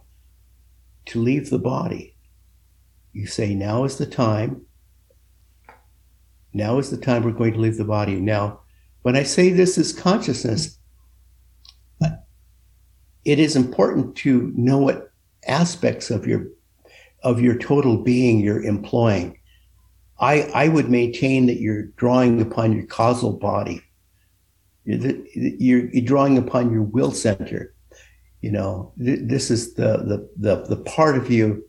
[1.07, 2.17] to leave the body.
[3.13, 4.67] You say, now is the time.
[6.53, 8.21] Now is the time we're going to leave the body.
[8.21, 8.61] Now,
[9.05, 10.79] when I say this is consciousness,
[13.25, 15.11] it is important to know what
[15.47, 16.49] aspects of your
[17.23, 19.39] of your total being you're employing.
[20.21, 23.83] I, I would maintain that you're drawing upon your causal body
[24.85, 27.75] you're, you're drawing upon your will center.
[28.41, 31.65] You know, this is the, the, the, the part of you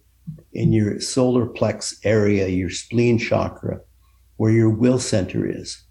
[0.52, 3.80] in your solar plex area, your spleen chakra,
[4.36, 5.82] where your will center is.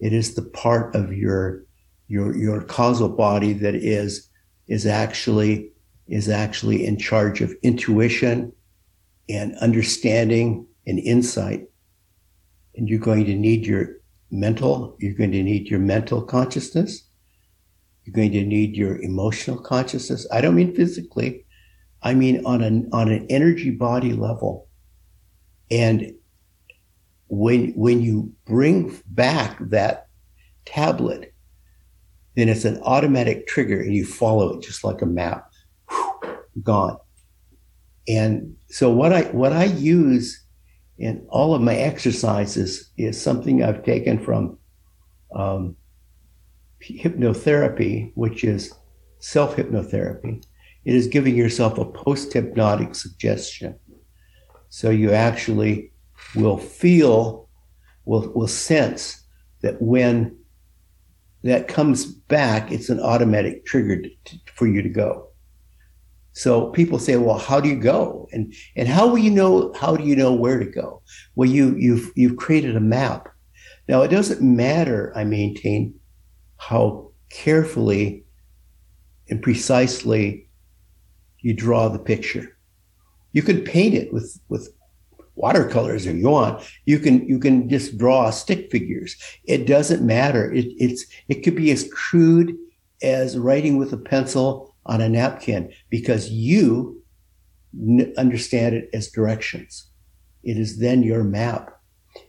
[0.00, 1.64] It is the part of your,
[2.08, 4.28] your, your causal body that is,
[4.66, 5.70] is actually,
[6.08, 8.52] is actually in charge of intuition
[9.28, 11.66] and understanding and insight.
[12.74, 13.96] And you're going to need your
[14.30, 17.04] mental, you're going to need your mental consciousness.
[18.04, 20.26] You're going to need your emotional consciousness.
[20.32, 21.44] I don't mean physically.
[22.02, 24.68] I mean on an, on an energy body level.
[25.70, 26.14] And
[27.30, 30.08] when when you bring back that
[30.64, 31.32] tablet,
[32.34, 35.50] then it's an automatic trigger and you follow it just like a map.
[35.88, 36.98] Whew, gone.
[38.08, 40.44] And so what I what I use
[40.98, 44.58] in all of my exercises is something I've taken from
[45.34, 45.76] um,
[46.82, 48.74] hypnotherapy, which is
[49.20, 50.44] self hypnotherapy.
[50.84, 53.78] It is giving yourself a post hypnotic suggestion.
[54.68, 55.92] So you actually
[56.34, 57.48] will feel,
[58.04, 59.22] will, will sense
[59.62, 60.36] that when
[61.42, 65.26] that comes back, it's an automatic trigger to, for you to go.
[66.32, 68.28] So people say, well, how do you go?
[68.32, 71.02] And, and how will you know, how do you know where to go?
[71.34, 73.28] Well, you, you've, you've created a map.
[73.88, 75.98] Now it doesn't matter, I maintain,
[76.58, 78.24] how carefully
[79.28, 80.48] and precisely
[81.40, 82.56] you draw the picture.
[83.32, 84.72] You can paint it with, with
[85.40, 86.62] watercolors if you want.
[86.84, 89.16] You can you can just draw stick figures.
[89.44, 90.52] It doesn't matter.
[90.52, 92.56] It, it's it could be as crude
[93.02, 97.02] as writing with a pencil on a napkin because you
[97.74, 99.86] n- understand it as directions.
[100.42, 101.70] It is then your map.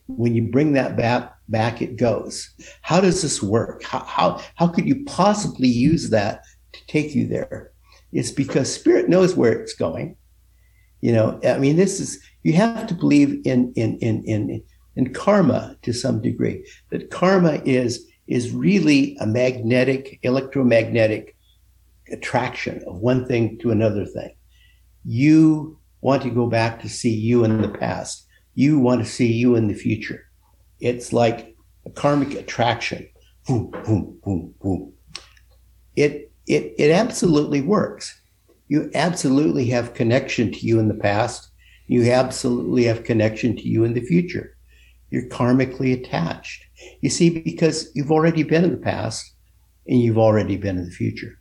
[0.07, 2.51] When you bring that back, back it goes.
[2.82, 3.84] How does this work?
[3.84, 6.43] How, how, how could you possibly use that
[6.74, 7.72] to take you there?
[8.12, 10.18] It's because spirit knows where it's going.
[11.01, 14.64] You know, I mean, this is, you have to believe in, in, in, in,
[14.96, 21.36] in karma to some degree, that karma is, is really a magnetic, electromagnetic
[22.12, 24.36] attraction of one thing to another thing.
[25.06, 28.28] You want to go back to see you in the past.
[28.56, 30.26] You want to see you in the future.
[30.80, 33.08] It's like a karmic attraction.
[33.48, 34.94] Boom, boom, boom, boom.
[35.96, 38.20] It, it, it absolutely works.
[38.68, 41.51] You absolutely have connection to you in the past.
[41.92, 44.56] You absolutely have connection to you in the future.
[45.10, 46.64] You're karmically attached.
[47.02, 49.30] You see, because you've already been in the past
[49.86, 51.38] and you've already been in the future.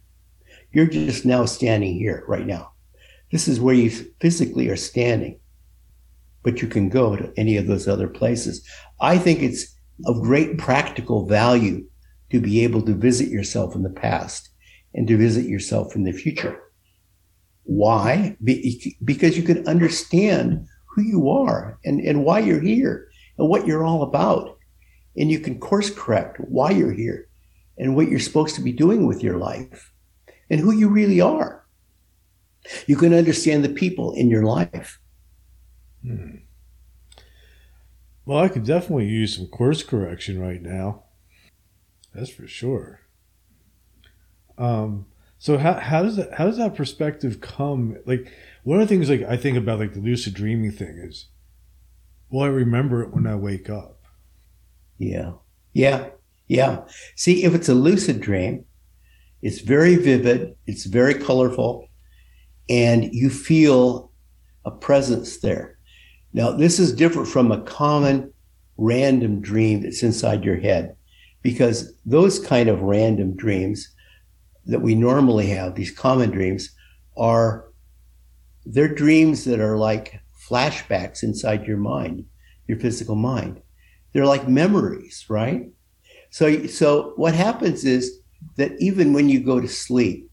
[0.73, 2.73] You're just now standing here right now.
[3.31, 3.91] This is where you
[4.21, 5.39] physically are standing,
[6.43, 8.69] but you can go to any of those other places.
[9.01, 9.73] I think it's
[10.05, 11.87] of great practical value
[12.31, 14.51] to be able to visit yourself in the past
[14.95, 16.61] and to visit yourself in the future.
[17.65, 18.37] Why?
[18.43, 23.09] Be- because you can understand who you are and, and why you're here
[23.39, 24.59] and what you're all about.
[25.17, 27.29] And you can course correct why you're here
[27.79, 29.93] and what you're supposed to be doing with your life
[30.49, 31.65] and who you really are.
[32.87, 35.01] You can understand the people in your life.
[36.03, 36.37] Hmm.
[38.25, 41.05] Well, I could definitely use some course correction right now.
[42.15, 43.01] That's for sure.
[44.59, 45.07] Um,
[45.41, 47.97] so how, how does that how does that perspective come?
[48.05, 48.31] Like
[48.63, 51.29] one of the things like I think about like the lucid dreaming thing is,
[52.29, 54.03] well, I remember it when I wake up.
[54.99, 55.33] Yeah,
[55.73, 56.11] yeah,
[56.47, 56.83] yeah.
[57.17, 58.67] See, if it's a lucid dream,
[59.41, 61.89] it's very vivid, it's very colorful,
[62.69, 64.13] and you feel
[64.67, 65.79] a presence there.
[66.35, 68.31] Now, this is different from a common
[68.77, 70.97] random dream that's inside your head
[71.41, 73.89] because those kind of random dreams
[74.67, 76.71] that we normally have, these common dreams,
[77.17, 77.67] are
[78.65, 82.25] they're dreams that are like flashbacks inside your mind,
[82.67, 83.61] your physical mind.
[84.13, 85.71] They're like memories, right?
[86.31, 88.21] So, so what happens is
[88.57, 90.31] that even when you go to sleep,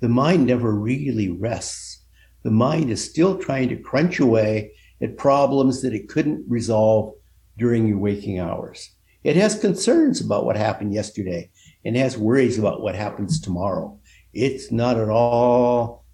[0.00, 2.02] the mind never really rests.
[2.42, 7.14] The mind is still trying to crunch away at problems that it couldn't resolve
[7.56, 8.90] during your waking hours.
[9.22, 11.50] It has concerns about what happened yesterday
[11.84, 13.98] and has worries about what happens tomorrow.
[14.32, 16.04] It's not at all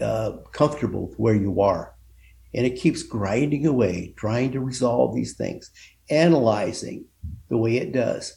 [0.00, 1.94] uh, comfortable with where you are.
[2.54, 5.70] And it keeps grinding away, trying to resolve these things,
[6.10, 7.06] analyzing
[7.48, 8.36] the way it does.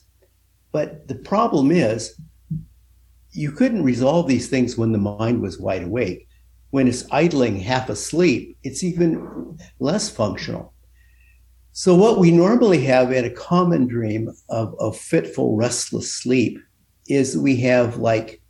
[0.72, 2.20] But the problem is,
[3.32, 6.28] you couldn't resolve these things when the mind was wide awake.
[6.70, 10.74] When it's idling half asleep, it's even less functional.
[11.78, 16.58] So, what we normally have in a common dream of, of fitful, restless sleep
[17.10, 18.42] is we have like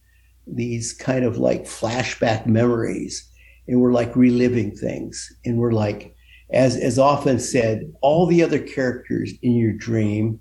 [0.45, 3.27] these kind of like flashback memories,
[3.67, 5.35] and we're like reliving things.
[5.43, 6.15] And we're like,
[6.51, 10.39] as, as often said, all the other characters in your dream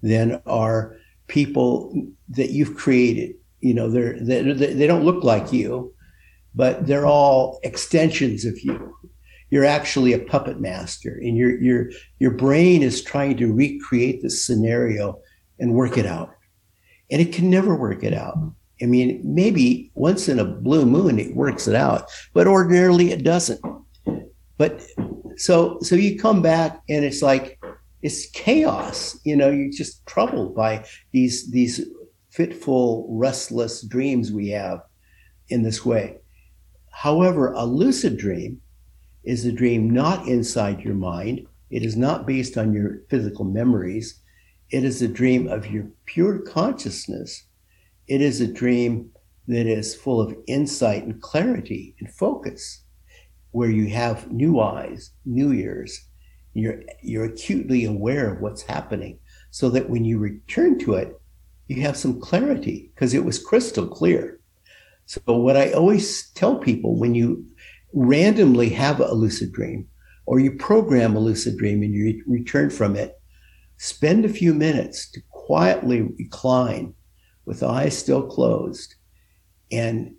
[0.00, 1.92] then are people
[2.30, 3.34] that you've created.
[3.60, 4.40] You know, they're, they
[4.72, 5.92] they don't look like you,
[6.54, 8.96] but they're all extensions of you
[9.52, 14.44] you're actually a puppet master and your your your brain is trying to recreate this
[14.44, 15.20] scenario
[15.60, 16.34] and work it out
[17.10, 18.36] and it can never work it out
[18.82, 23.22] i mean maybe once in a blue moon it works it out but ordinarily it
[23.22, 23.60] doesn't
[24.56, 24.82] but
[25.36, 27.60] so so you come back and it's like
[28.02, 29.18] it's chaos.
[29.24, 31.86] You know, you're just troubled by these these
[32.30, 34.82] fitful, restless dreams we have
[35.48, 36.18] in this way.
[36.90, 38.60] However, a lucid dream
[39.24, 41.46] is a dream not inside your mind.
[41.70, 44.20] It is not based on your physical memories.
[44.70, 47.44] It is a dream of your pure consciousness.
[48.08, 49.10] It is a dream
[49.48, 52.82] that is full of insight and clarity and focus,
[53.50, 56.08] where you have new eyes, new ears.
[56.54, 59.18] You're, you're acutely aware of what's happening
[59.50, 61.18] so that when you return to it,
[61.68, 64.40] you have some clarity because it was crystal clear.
[65.06, 67.46] So, what I always tell people when you
[67.92, 69.86] randomly have a lucid dream
[70.26, 73.20] or you program a lucid dream and you return from it,
[73.76, 76.94] spend a few minutes to quietly recline
[77.44, 78.94] with eyes still closed
[79.70, 80.14] and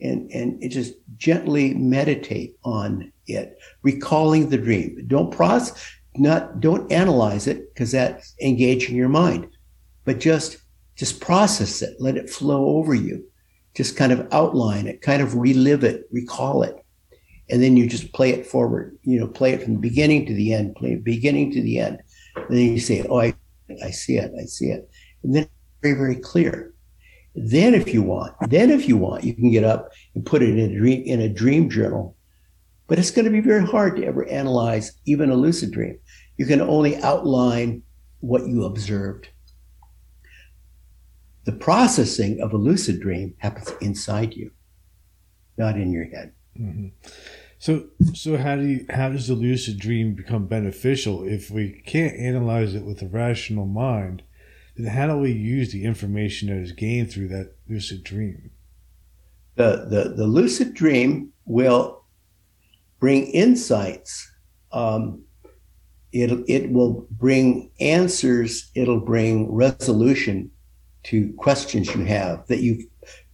[0.00, 5.04] and and just gently meditate on it recalling the dream.
[5.08, 9.48] Don't process not don't analyze it because that's engaging your mind
[10.04, 10.58] but just
[10.96, 11.94] just process it.
[12.00, 13.24] Let it flow over you.
[13.74, 16.76] Just kind of outline it kind of relive it recall it
[17.50, 20.34] and then you just play it forward you know play it from the beginning to
[20.34, 21.98] the end play it beginning to the end
[22.36, 23.34] and then you say oh i
[23.84, 24.90] i see it i see it
[25.22, 25.48] and then
[25.82, 26.74] very very clear
[27.40, 30.50] then, if you want, then if you want, you can get up and put it
[30.50, 32.16] in a dream, in a dream journal.
[32.88, 35.98] But it's going to be very hard to ever analyze even a lucid dream.
[36.36, 37.82] You can only outline
[38.20, 39.28] what you observed.
[41.44, 44.50] The processing of a lucid dream happens inside you,
[45.56, 46.32] not in your head.
[46.60, 46.88] Mm-hmm.
[47.58, 52.16] So, so how do you, how does the lucid dream become beneficial if we can't
[52.16, 54.22] analyze it with a rational mind?
[54.78, 58.50] then how do we use the information that is gained through that lucid dream?
[59.56, 62.04] The, the, the lucid dream will
[63.00, 64.30] bring insights.
[64.70, 65.24] Um,
[66.12, 68.70] it, it will bring answers.
[68.74, 70.50] It'll bring resolution
[71.04, 72.84] to questions you have that you've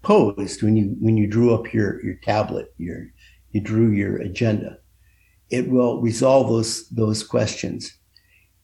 [0.03, 3.07] posed when you when you drew up your your tablet, your
[3.55, 4.79] you drew your agenda.
[5.49, 7.97] It will resolve those those questions,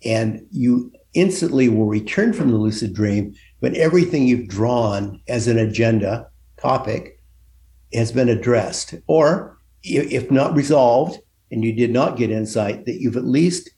[0.05, 5.59] and you instantly will return from the lucid dream when everything you've drawn as an
[5.59, 6.29] agenda
[6.61, 7.21] topic
[7.93, 8.95] has been addressed.
[9.07, 11.19] Or if not resolved
[11.51, 13.71] and you did not get insight, that you've at least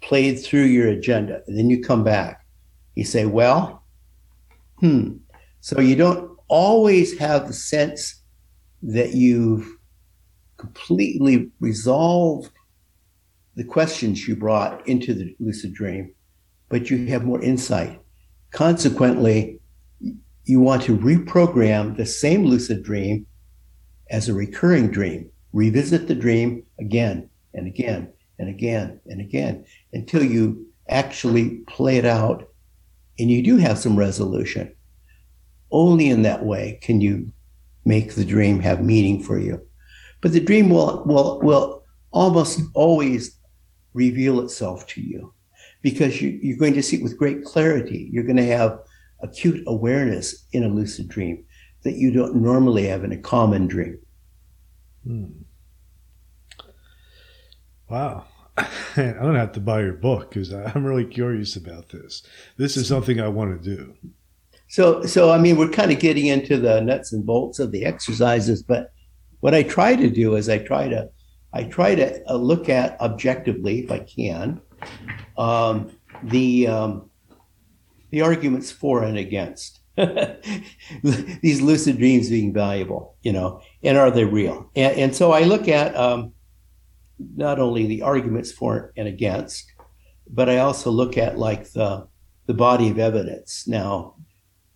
[0.00, 1.42] played through your agenda.
[1.46, 2.44] And then you come back.
[2.94, 3.84] You say, well,
[4.78, 5.16] hmm.
[5.60, 8.22] So you don't always have the sense
[8.82, 9.73] that you've
[10.56, 12.50] completely resolve
[13.56, 16.14] the questions you brought into the lucid dream
[16.74, 18.00] but you have more insight.
[18.50, 19.60] Consequently,
[20.44, 23.26] you want to reprogram the same lucid dream
[24.10, 25.30] as a recurring dream.
[25.52, 32.04] Revisit the dream again and again and again and again until you actually play it
[32.04, 32.48] out
[33.20, 34.74] and you do have some resolution.
[35.70, 37.32] Only in that way can you
[37.84, 39.64] make the dream have meaning for you.
[40.24, 43.38] But the dream will, will, will almost always
[43.92, 45.34] reveal itself to you
[45.82, 48.08] because you, you're going to see it with great clarity.
[48.10, 48.78] You're going to have
[49.20, 51.44] acute awareness in a lucid dream
[51.82, 53.98] that you don't normally have in a common dream.
[55.06, 55.26] Hmm.
[57.90, 58.24] Wow.
[58.56, 62.22] I'm going to have to buy your book because I'm really curious about this.
[62.56, 63.94] This is something I want to do.
[64.68, 67.84] So, so I mean, we're kind of getting into the nuts and bolts of the
[67.84, 68.93] exercises, but
[69.44, 71.10] what I try to do is I try to,
[71.52, 74.58] I try to uh, look at objectively, if I can,
[75.36, 75.90] um,
[76.22, 77.10] the um,
[78.10, 79.80] the arguments for and against
[81.42, 84.70] these lucid dreams being valuable, you know, and are they real?
[84.74, 86.32] And, and so I look at um,
[87.36, 89.70] not only the arguments for and against,
[90.26, 92.08] but I also look at like the
[92.46, 93.68] the body of evidence.
[93.68, 94.14] Now,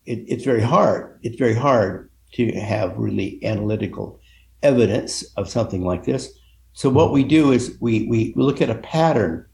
[0.04, 1.20] it, it's very hard.
[1.22, 4.20] It's very hard to have really analytical
[4.62, 6.32] evidence of something like this.
[6.72, 9.48] So what we do is we we look at a pattern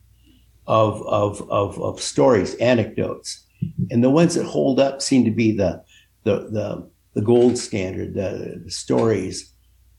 [0.66, 3.46] of, of, of, of stories, anecdotes.
[3.90, 5.82] And the ones that hold up seem to be the,
[6.24, 9.52] the, the, the gold standard, the, the stories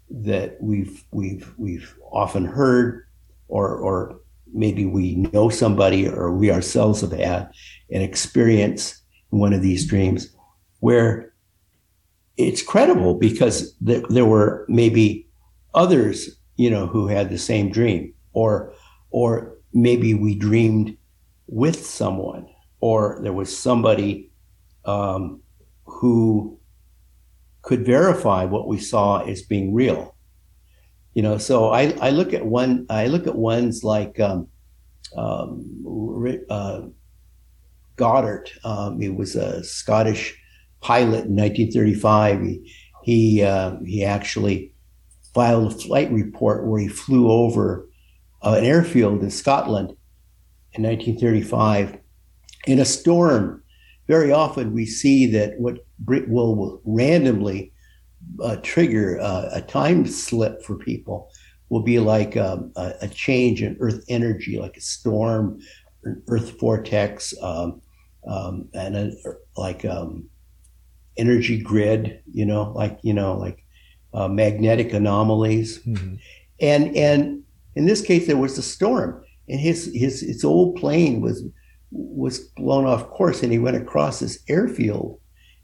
[0.10, 3.06] that we've, we've, we've often heard
[3.48, 4.20] or, or
[4.54, 7.50] maybe we know somebody or we ourselves have had
[7.92, 9.02] an experience
[9.32, 10.36] in one of these dreams
[10.80, 11.34] where
[12.38, 15.28] it's credible because th- there were maybe
[15.74, 18.74] others, you know, who had the same dream or,
[19.12, 20.98] or maybe we dreamed
[21.48, 22.48] with someone
[22.80, 24.32] or there was somebody
[24.86, 25.42] um,
[25.86, 26.60] who
[27.62, 30.16] could verify what we saw as being real
[31.16, 34.48] you know so i, I look at one i look at ones like um,
[35.18, 36.82] um, uh,
[37.96, 38.50] Goddard.
[38.64, 40.38] Um, he was a Scottish
[40.86, 42.42] pilot in 1935.
[42.42, 42.74] He
[43.06, 44.74] he, uh, he actually
[45.36, 47.88] filed a flight report where he flew over
[48.42, 49.90] uh, an airfield in Scotland
[50.74, 52.00] in 1935
[52.66, 53.64] in a storm.
[54.08, 57.72] Very often we see that what will, will randomly
[58.44, 61.30] uh, trigger uh, a time slip for people
[61.70, 65.60] will be like um, a, a, change in Earth energy, like a storm,
[66.04, 67.82] an Earth vortex, um,
[68.28, 69.12] um, and a,
[69.58, 70.28] like um,
[71.18, 72.22] energy grid.
[72.32, 73.64] You know, like you know, like
[74.14, 76.16] uh, magnetic anomalies, mm-hmm.
[76.60, 77.44] and and
[77.76, 81.44] in this case there was a storm, and his his his old plane was
[81.92, 85.20] was blown off course, and he went across this airfield,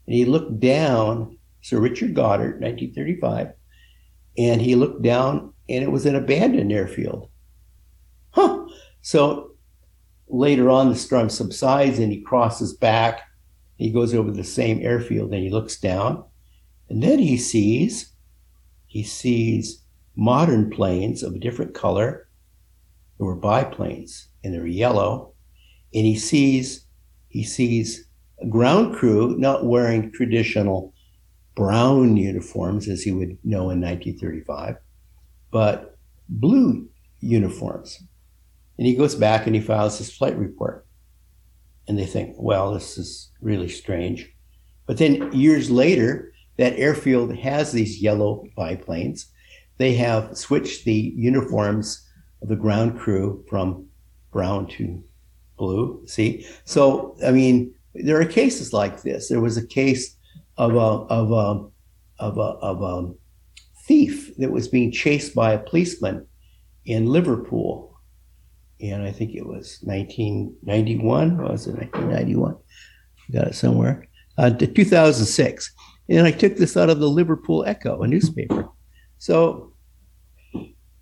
[0.06, 1.38] and he looked down.
[1.64, 3.52] Sir Richard Goddard, 1935,
[4.36, 7.30] and he looked down, and it was an abandoned airfield.
[8.30, 8.66] Huh.
[9.00, 9.52] So
[10.28, 13.20] later on, the storm subsides, and he crosses back.
[13.82, 16.24] He goes over the same airfield, and he looks down,
[16.88, 18.12] and then he sees
[18.86, 19.82] he sees
[20.14, 22.28] modern planes of a different color.
[23.16, 25.32] There were biplanes and they're yellow.
[25.94, 26.86] And he sees
[27.28, 28.06] he sees
[28.40, 30.92] a ground crew not wearing traditional
[31.54, 34.76] brown uniforms as he would know in 1935,
[35.50, 35.96] but
[36.28, 36.88] blue
[37.20, 38.02] uniforms.
[38.76, 40.86] And he goes back and he files his flight report.
[41.88, 44.30] And they think, well, this is really strange.
[44.86, 49.26] But then years later, that airfield has these yellow biplanes.
[49.78, 52.06] They have switched the uniforms
[52.42, 53.86] of the ground crew from
[54.30, 55.02] brown to
[55.56, 56.02] blue.
[56.06, 59.28] See, so I mean, there are cases like this.
[59.28, 60.16] There was a case
[60.56, 61.68] of a of a
[62.22, 63.12] of a of a
[63.84, 66.26] thief that was being chased by a policeman
[66.84, 67.91] in Liverpool,
[68.82, 71.38] and I think it was 1991.
[71.38, 72.56] Was it 1991?
[73.32, 74.06] Got it somewhere.
[74.36, 75.72] Uh, 2006
[76.08, 78.68] and I took this out of the Liverpool Echo, a newspaper.
[79.18, 79.72] So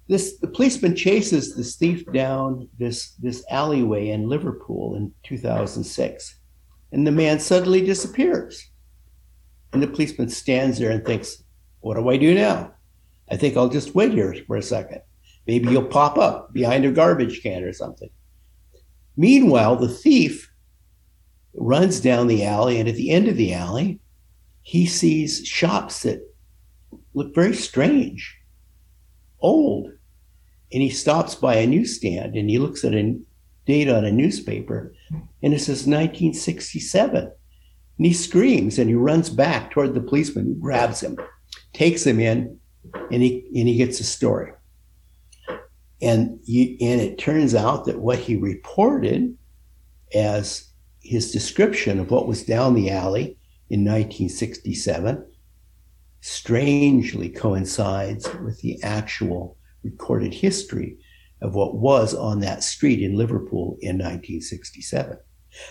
[0.08, 6.38] this the policeman chases this thief down this this alleyway in Liverpool in 2006,
[6.92, 8.68] and the man suddenly disappears.
[9.72, 11.42] And the policeman stands there and thinks,
[11.80, 12.72] "What do I do now?
[13.30, 15.00] I think I'll just wait here for a second.
[15.47, 18.11] Maybe you'll pop up behind a garbage can or something."
[19.16, 20.51] Meanwhile, the thief
[21.55, 24.01] runs down the alley, and at the end of the alley,
[24.62, 26.20] he sees shops that
[27.14, 28.36] look very strange,
[29.41, 29.91] old.
[30.72, 33.18] And he stops by a newsstand and he looks at a
[33.66, 34.95] date on a newspaper
[35.43, 37.24] and it says 1967.
[37.24, 41.18] And he screams and he runs back toward the policeman who grabs him,
[41.72, 42.59] takes him in,
[43.11, 44.53] and he, and he gets a story.
[46.03, 49.36] And, you, and it turns out that what he reported
[50.14, 50.70] as
[51.03, 53.38] his description of what was down the alley
[53.68, 55.26] in 1967
[56.20, 60.98] strangely coincides with the actual recorded history
[61.40, 65.16] of what was on that street in Liverpool in 1967.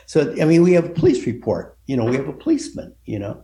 [0.06, 3.20] So, I mean, we have a police report, you know, we have a policeman, you
[3.20, 3.44] know,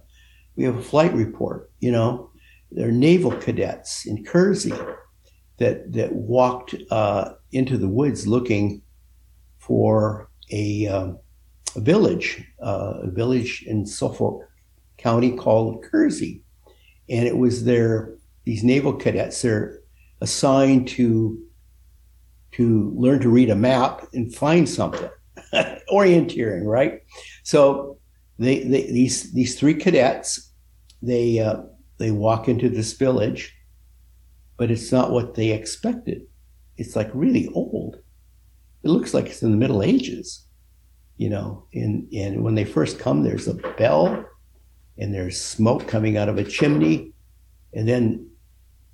[0.55, 2.31] we have a flight report, you know,
[2.71, 4.73] there are naval cadets in Kersey
[5.57, 8.81] that, that walked uh, into the woods looking
[9.57, 11.19] for a, um,
[11.75, 14.43] a village, uh, a village in Suffolk
[14.97, 16.43] County called Kersey.
[17.09, 19.79] And it was their, these naval cadets, they're
[20.21, 21.41] assigned to,
[22.53, 25.09] to learn to read a map and find something.
[25.91, 27.01] Orienteering, right?
[27.43, 27.97] So
[28.39, 30.51] they, they, these, these three cadets,
[31.01, 31.63] they, uh,
[31.97, 33.54] they walk into this village,
[34.57, 36.23] but it's not what they expected.
[36.77, 37.97] It's like really old.
[38.83, 40.45] It looks like it's in the Middle Ages
[41.17, 44.25] you know, and, and when they first come, there's a bell
[44.97, 47.13] and there's smoke coming out of a chimney.
[47.73, 48.29] And then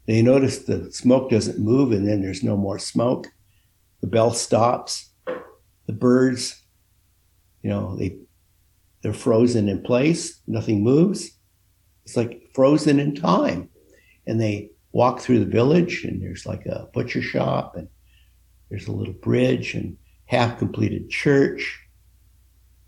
[0.05, 3.27] they notice the smoke doesn't move and then there's no more smoke.
[4.01, 5.09] The bell stops.
[5.87, 6.61] The birds,
[7.63, 8.17] you know, they
[9.01, 10.41] they're frozen in place.
[10.45, 11.31] Nothing moves.
[12.05, 13.69] It's like frozen in time.
[14.27, 17.87] And they walk through the village and there's like a butcher shop and
[18.69, 21.81] there's a little bridge and half completed church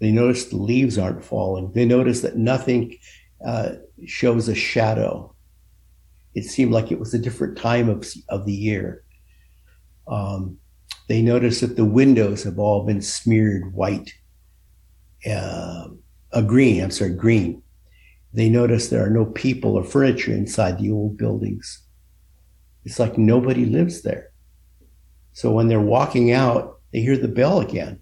[0.03, 1.71] they notice the leaves aren't falling.
[1.71, 2.97] They notice that nothing
[3.45, 3.75] uh,
[4.05, 5.33] shows a shadow.
[6.35, 9.05] It seemed like it was a different time of, of the year.
[10.07, 10.57] Um,
[11.07, 14.13] they notice that the windows have all been smeared white,
[15.25, 15.87] uh,
[16.33, 17.63] a green, I'm sorry, green.
[18.33, 21.81] They notice there are no people or furniture inside the old buildings.
[22.85, 24.31] It's like nobody lives there.
[25.31, 27.99] So when they're walking out they hear the bell again.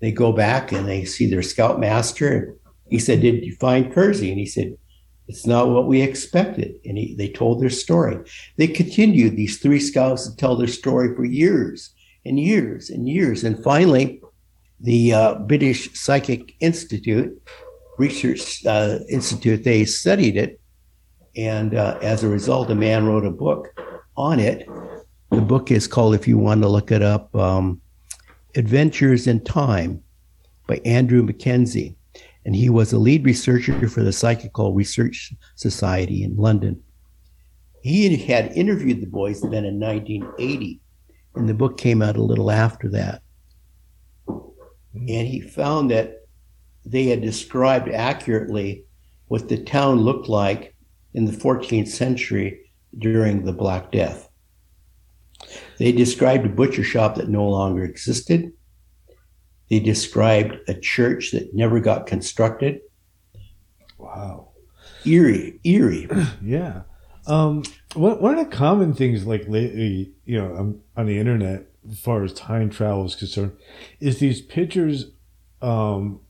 [0.00, 2.54] They go back and they see their scoutmaster.
[2.88, 4.28] He said, Did you find Kersey?
[4.28, 4.76] And he said,
[5.26, 6.76] It's not what we expected.
[6.84, 8.18] And he, they told their story.
[8.58, 11.90] They continued, these three scouts, to tell their story for years
[12.24, 13.42] and years and years.
[13.42, 14.20] And finally,
[14.78, 17.42] the uh, British Psychic Institute,
[17.96, 20.60] Research uh, Institute, they studied it.
[21.36, 23.68] And uh, as a result, a man wrote a book
[24.16, 24.68] on it.
[25.30, 27.80] The book is called, if you want to look it up, um,
[28.56, 30.02] Adventures in Time
[30.66, 31.94] by Andrew Mackenzie.
[32.44, 36.82] And he was a lead researcher for the Psychical Research Society in London.
[37.82, 40.80] He had interviewed the boys then in 1980,
[41.34, 43.22] and the book came out a little after that.
[44.26, 46.26] And he found that
[46.84, 48.84] they had described accurately
[49.26, 50.74] what the town looked like
[51.14, 52.60] in the 14th century
[52.96, 54.28] during the Black Death.
[55.78, 58.52] They described a butcher shop that no longer existed.
[59.70, 62.80] They described a church that never got constructed.
[63.98, 64.48] Wow.
[65.04, 66.08] Eerie, eerie.
[66.42, 66.82] yeah.
[67.26, 67.62] Um,
[67.94, 71.98] one, one of the common things, like lately, you know, um, on the internet, as
[71.98, 73.52] far as time travel is concerned,
[74.00, 75.10] is these pictures,
[75.60, 76.20] um,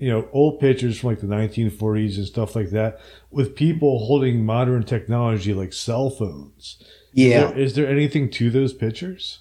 [0.00, 4.44] you know, old pictures from like the 1940s and stuff like that, with people holding
[4.44, 6.82] modern technology like cell phones.
[7.12, 7.26] Yeah.
[7.26, 9.40] Is there, is there anything to those pictures?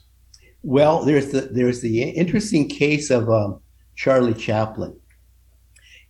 [0.61, 3.61] Well, there's the there's the interesting case of um,
[3.95, 4.99] Charlie Chaplin,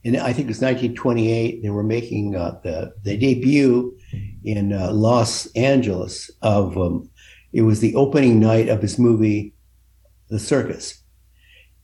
[0.04, 1.62] and I think it was 1928.
[1.62, 3.96] They were making uh, the the debut
[4.44, 7.12] in uh, Los Angeles of um,
[7.54, 9.54] it was the opening night of his movie,
[10.30, 11.04] The Circus,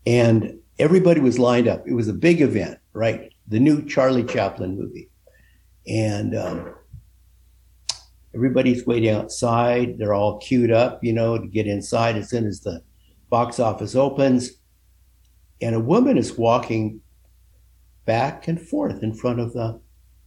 [0.08, 1.88] and everybody was lined up.
[1.88, 3.32] It was a big event, right?
[3.48, 5.10] The new Charlie Chaplin movie,
[5.88, 6.76] and um,
[8.34, 9.98] everybody's waiting outside.
[9.98, 12.82] They're all queued up, you know, to get inside as soon as the
[13.30, 14.52] box office opens.
[15.62, 17.02] And a woman is walking
[18.06, 19.80] back and forth in front of the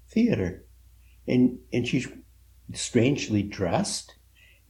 [0.09, 0.65] theater.
[1.27, 2.09] And, and she's
[2.73, 4.15] strangely dressed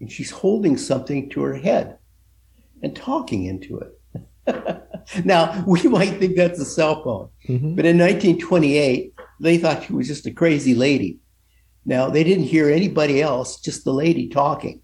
[0.00, 1.98] and she's holding something to her head
[2.82, 3.94] and talking into it.
[5.24, 7.76] now, we might think that's a cell phone, Mm-hmm.
[7.76, 11.18] but in 1928, they thought she was just a crazy lady.
[11.86, 14.82] Now, they didn't hear anybody else, just the lady talking.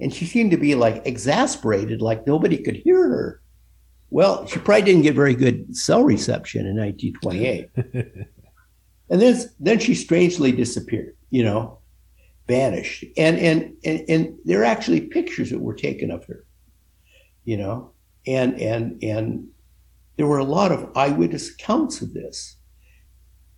[0.00, 3.42] And she seemed to be like exasperated, like nobody could hear her.
[4.08, 7.68] Well, she probably didn't get very good cell reception in 1928.
[9.08, 11.78] and then, then she strangely disappeared, you know,
[12.48, 13.04] vanished.
[13.16, 16.44] And, and, and, and there are actually pictures that were taken of her,
[17.44, 17.92] you know,
[18.26, 19.46] and, and, and
[20.20, 22.58] there were a lot of eyewitness accounts of this.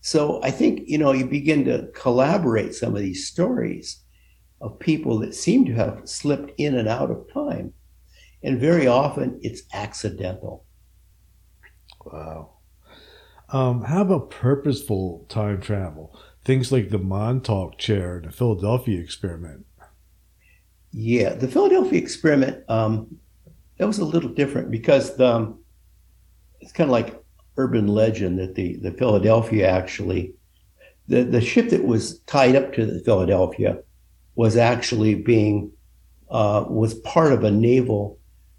[0.01, 4.01] So I think, you know, you begin to collaborate some of these stories
[4.61, 7.73] of people that seem to have slipped in and out of time.
[8.45, 10.65] And very often it's accidental.
[12.05, 12.51] Wow.
[13.49, 16.17] Um, how about purposeful time travel?
[16.45, 19.67] Things like the Montauk chair and the Philadelphia experiment.
[20.93, 23.19] Yeah, the Philadelphia experiment, um,
[23.79, 25.62] that was a little different because the, um,
[26.63, 27.23] it's kind of like
[27.57, 30.35] urban legend that the, the Philadelphia actually,
[31.09, 33.79] the, the ship that was tied up to the Philadelphia
[34.37, 35.71] was actually being,
[36.31, 38.19] uh, was part of a naval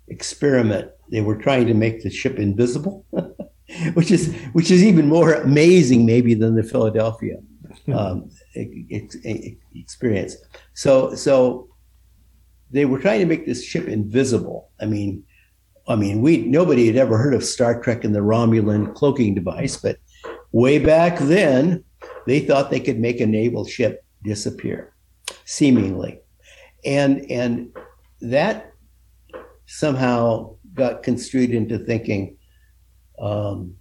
[0.10, 0.92] experiment.
[1.10, 3.06] They were trying to make the ship invisible,
[3.94, 7.38] which is, which is even more amazing maybe than the Philadelphia
[7.94, 10.36] um, ex- ex- experience.
[10.74, 11.70] So, so
[12.70, 14.70] they were trying to make this ship invisible.
[14.82, 15.24] I mean,
[15.88, 19.76] I mean, we nobody had ever heard of Star Trek and the Romulan cloaking device,
[19.76, 19.98] but
[20.52, 21.84] way back then,
[22.26, 24.94] they thought they could make a naval ship disappear,
[25.46, 26.20] seemingly,
[26.86, 27.76] and and
[28.22, 28.72] that
[29.66, 32.38] somehow got construed into thinking
[33.20, 33.76] um,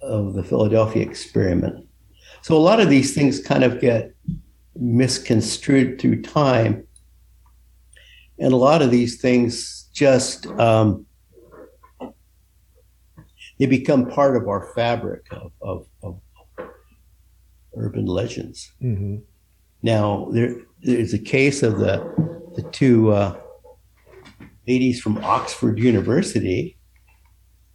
[0.00, 1.86] of the Philadelphia experiment.
[2.42, 4.14] So a lot of these things kind of get
[4.74, 6.86] misconstrued through time,
[8.38, 11.06] and a lot of these things just um,
[13.58, 16.20] they become part of our fabric of, of, of
[17.76, 18.72] urban legends.
[18.82, 19.18] Mm-hmm.
[19.82, 21.98] Now there there's a case of the
[22.56, 23.36] the two uh,
[24.66, 26.76] ladies from Oxford University.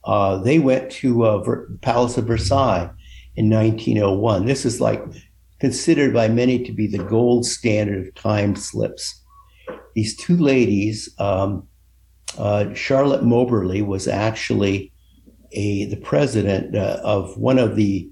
[0.03, 2.89] Uh, they went to uh, Ver- Palace of Versailles
[3.35, 4.45] in 1901.
[4.45, 5.03] This is like
[5.59, 9.21] considered by many to be the gold standard of time slips.
[9.93, 11.67] These two ladies, um,
[12.39, 14.91] uh, Charlotte Moberly was actually
[15.51, 18.09] a the president uh, of one of the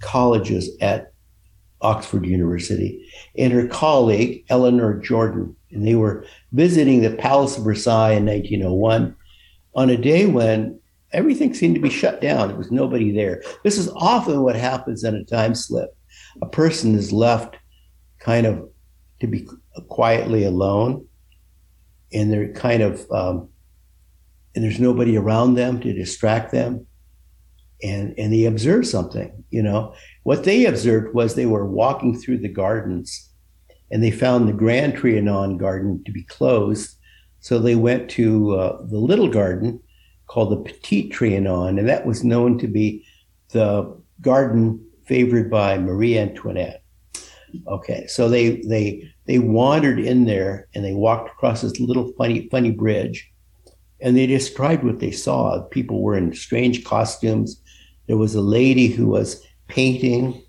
[0.00, 1.12] colleges at
[1.80, 3.04] Oxford University,
[3.36, 9.14] and her colleague Eleanor Jordan, and they were visiting the Palace of Versailles in 1901.
[9.74, 10.78] on a day when
[11.12, 12.48] everything seemed to be shut down.
[12.48, 13.42] There was nobody there.
[13.64, 15.96] This is often what happens in a time slip.
[16.42, 17.56] A person is left
[18.20, 18.68] kind of
[19.20, 19.48] to be
[19.88, 21.07] quietly alone,
[22.12, 23.48] and they're kind of, um,
[24.54, 26.86] and there's nobody around them to distract them.
[27.82, 29.94] And, and they observe something, you know.
[30.24, 33.28] What they observed was they were walking through the gardens
[33.90, 36.96] and they found the Grand Trianon garden to be closed.
[37.40, 39.80] So they went to uh, the little garden
[40.26, 43.04] called the Petit Trianon, and that was known to be
[43.50, 46.82] the garden favored by Marie Antoinette.
[47.66, 52.48] Okay, so they they they wandered in there and they walked across this little funny
[52.50, 53.30] funny bridge,
[54.00, 55.60] and they described what they saw.
[55.70, 57.60] People were in strange costumes.
[58.06, 60.42] There was a lady who was painting.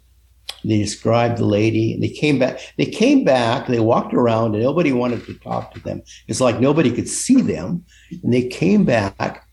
[0.65, 2.59] They described the lady, and they came back.
[2.77, 3.67] They came back.
[3.67, 6.01] They walked around, and nobody wanted to talk to them.
[6.27, 7.85] It's like nobody could see them,
[8.23, 9.45] and they came back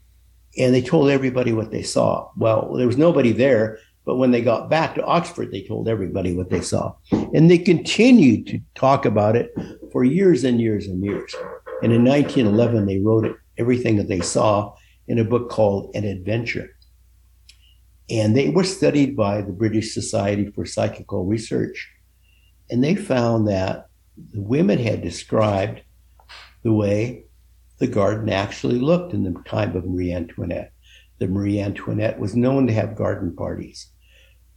[0.59, 2.30] and they told everybody what they saw.
[2.36, 6.32] Well, there was nobody there, but when they got back to Oxford, they told everybody
[6.32, 6.94] what they saw.
[7.11, 9.52] And they continued to talk about it
[9.90, 11.34] for years and years and years.
[11.82, 14.74] And in 1911, they wrote it, everything that they saw
[15.09, 16.70] in a book called An Adventure.
[18.09, 21.90] And they were studied by the British Society for Psychical Research.
[22.70, 23.88] And they found that
[24.32, 25.82] the women had described
[26.62, 27.24] the way
[27.78, 30.72] the garden actually looked in the time of Marie Antoinette.
[31.18, 33.88] The Marie Antoinette was known to have garden parties.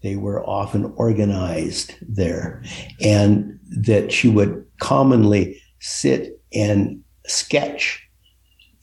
[0.02, 2.64] They were often organized there,
[3.02, 8.06] and that she would commonly sit and sketch.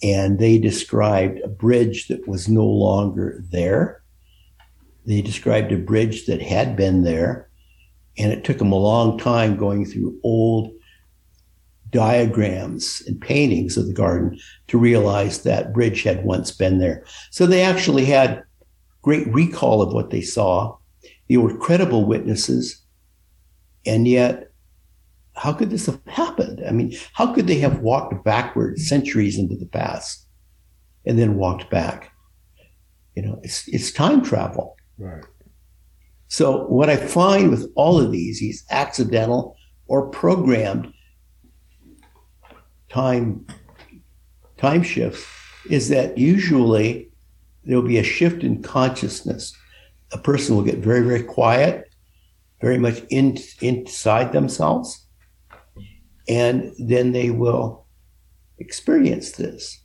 [0.03, 4.03] And they described a bridge that was no longer there.
[5.07, 7.49] They described a bridge that had been there,
[8.19, 10.73] and it took them a long time going through old
[11.91, 14.39] diagrams and paintings of the garden
[14.69, 17.05] to realize that bridge had once been there.
[17.31, 18.43] So they actually had
[19.01, 20.77] great recall of what they saw.
[21.29, 22.83] They were credible witnesses.
[23.85, 24.51] And yet,
[25.35, 26.63] how could this have happened?
[26.67, 30.27] I mean, how could they have walked backward centuries into the past
[31.05, 32.13] and then walked back?
[33.15, 34.77] You know, it's, it's time travel.
[34.99, 35.25] Right.
[36.29, 39.57] So, what I find with all of these, these accidental
[39.87, 40.93] or programmed
[42.89, 43.47] time
[44.57, 45.25] time shifts
[45.69, 47.11] is that usually
[47.65, 49.55] there'll be a shift in consciousness.
[50.13, 51.89] A person will get very, very quiet,
[52.61, 55.07] very much in, inside themselves,
[56.29, 57.87] and then they will
[58.59, 59.83] experience this.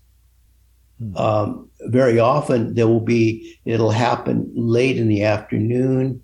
[0.99, 1.17] Hmm.
[1.17, 6.21] Um, very often, there will be, it'll happen late in the afternoon,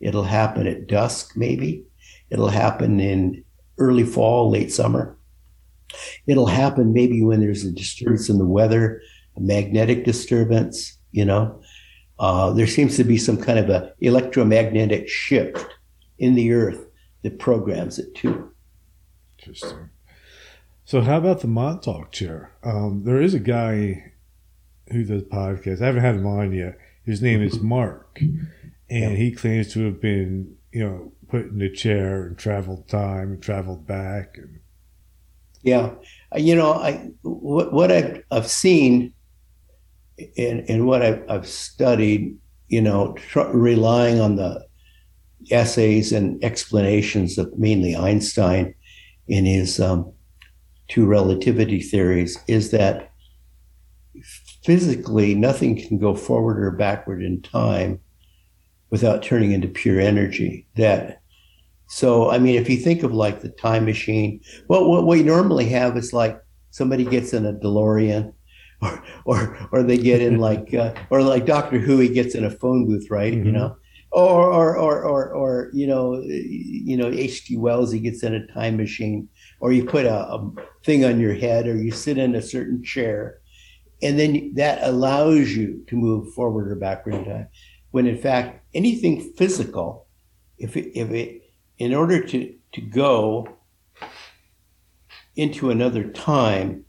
[0.00, 1.84] it'll happen at dusk, maybe,
[2.30, 3.44] it'll happen in
[3.78, 5.16] early fall, late summer
[6.26, 9.00] It'll happen maybe when there's a disturbance in the weather,
[9.36, 11.60] a magnetic disturbance, you know.
[12.18, 15.66] Uh, there seems to be some kind of a electromagnetic shift
[16.18, 16.86] in the earth
[17.22, 18.52] that programs it too.
[19.38, 19.90] Interesting.
[20.84, 22.52] So how about the Montauk chair?
[22.62, 24.12] Um, there is a guy
[24.92, 25.82] who does podcasts.
[25.82, 26.78] I haven't had him on yet.
[27.04, 28.20] His name is Mark,
[28.88, 33.32] and he claims to have been, you know, put in a chair and traveled time
[33.32, 34.60] and traveled back and
[35.66, 35.94] yeah,
[36.32, 39.12] uh, you know, I what, what I've, I've seen
[40.36, 42.36] and, and what I've, I've studied,
[42.68, 44.66] you know, tr- relying on the
[45.50, 48.74] essays and explanations of mainly Einstein
[49.28, 50.12] in his um,
[50.88, 53.12] two relativity theories, is that
[54.64, 58.00] physically nothing can go forward or backward in time
[58.90, 60.66] without turning into pure energy.
[60.76, 61.20] That
[61.88, 65.66] so, I mean, if you think of like the time machine, well, what we normally
[65.66, 66.40] have is like
[66.70, 68.32] somebody gets in a DeLorean,
[68.86, 72.44] or or or they get in like uh, or like Doctor Who, he gets in
[72.44, 73.32] a phone booth, right?
[73.32, 73.46] Mm-hmm.
[73.46, 73.76] You know,
[74.12, 77.56] or or or or or you know, you know, H.G.
[77.56, 79.28] Wells, he gets in a time machine,
[79.60, 80.52] or you put a, a
[80.84, 83.40] thing on your head, or you sit in a certain chair,
[84.02, 87.48] and then that allows you to move forward or backward in time.
[87.90, 90.06] When in fact, anything physical,
[90.58, 91.42] if it, if it
[91.78, 93.48] in order to, to go
[95.36, 96.85] into another time,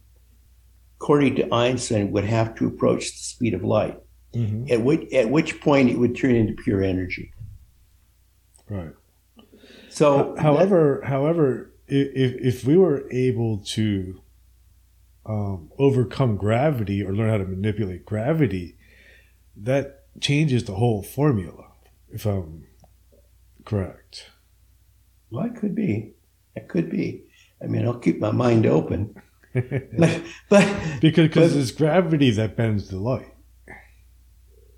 [0.99, 3.97] according to Einstein, would have to approach the speed of light.
[4.33, 4.71] Mm-hmm.
[4.71, 7.33] At which at which point it would turn into pure energy.
[8.69, 8.93] Right.
[9.89, 14.21] So, however, that, however, if if we were able to
[15.25, 18.77] um, overcome gravity or learn how to manipulate gravity,
[19.55, 21.71] that changes the whole formula.
[22.09, 22.67] If I'm
[23.65, 24.29] correct.
[25.29, 26.13] Well, it could be.
[26.55, 27.23] It could be.
[27.61, 29.15] I mean, I'll keep my mind open.
[29.97, 30.65] but, but
[31.01, 33.33] because cause but- it's gravity that bends the light.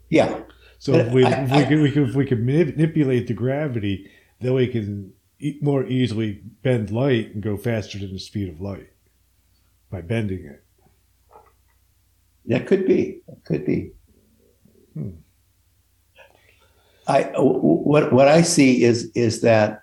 [0.09, 0.41] yeah,
[0.79, 3.33] So if we, I- if we, I- could, we could if we could manipulate the
[3.33, 4.09] gravity,
[4.41, 5.13] then we can
[5.61, 8.89] more easily bend light and go faster than the speed of light
[9.89, 10.63] by bending it.
[12.45, 13.21] that could be.
[13.27, 13.91] That could be.
[14.93, 15.09] Hmm.
[17.07, 19.81] I what what I see is is that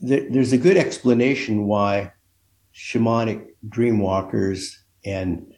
[0.00, 2.12] there, there's a good explanation why
[2.74, 5.52] shamanic dreamwalkers and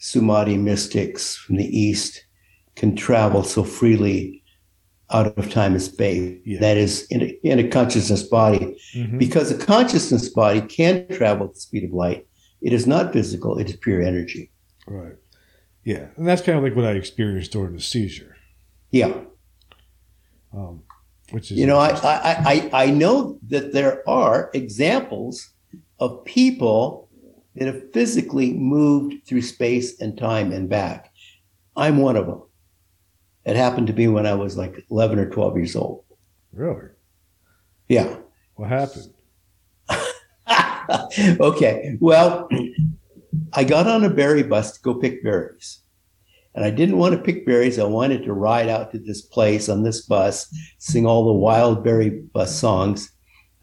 [0.00, 2.24] Sumati mystics from the east
[2.74, 4.42] can travel so freely
[5.12, 6.38] out of time and space.
[6.46, 6.60] Yeah.
[6.60, 9.18] That is in a, in a consciousness body, Mhm.
[9.18, 12.26] because a consciousness body can travel at the speed of light.
[12.62, 14.50] It is not physical; it is pure energy.
[14.86, 15.16] Right.
[15.84, 18.36] Yeah, and that's kind of like what I experienced during the seizure,
[18.92, 19.12] Yeah.
[20.52, 20.82] um,
[21.30, 21.90] which is You know, I.
[21.90, 25.50] I, I, I know that there are examples
[26.00, 27.08] of people
[27.54, 31.12] that have physically moved through space and time and back.
[31.76, 32.42] I'm one of them.
[33.44, 36.04] It happened to me when I was like 11 or 12 years old.
[36.52, 36.88] really.
[37.88, 38.16] Yeah.
[38.54, 39.12] What happened?
[41.40, 41.96] okay.
[42.00, 42.48] Well,
[43.52, 45.80] I got on a berry bus to go pick berries.
[46.54, 47.78] And I didn't want to pick berries.
[47.78, 51.84] I wanted to ride out to this place on this bus, sing all the wild
[51.84, 53.12] berry bus songs.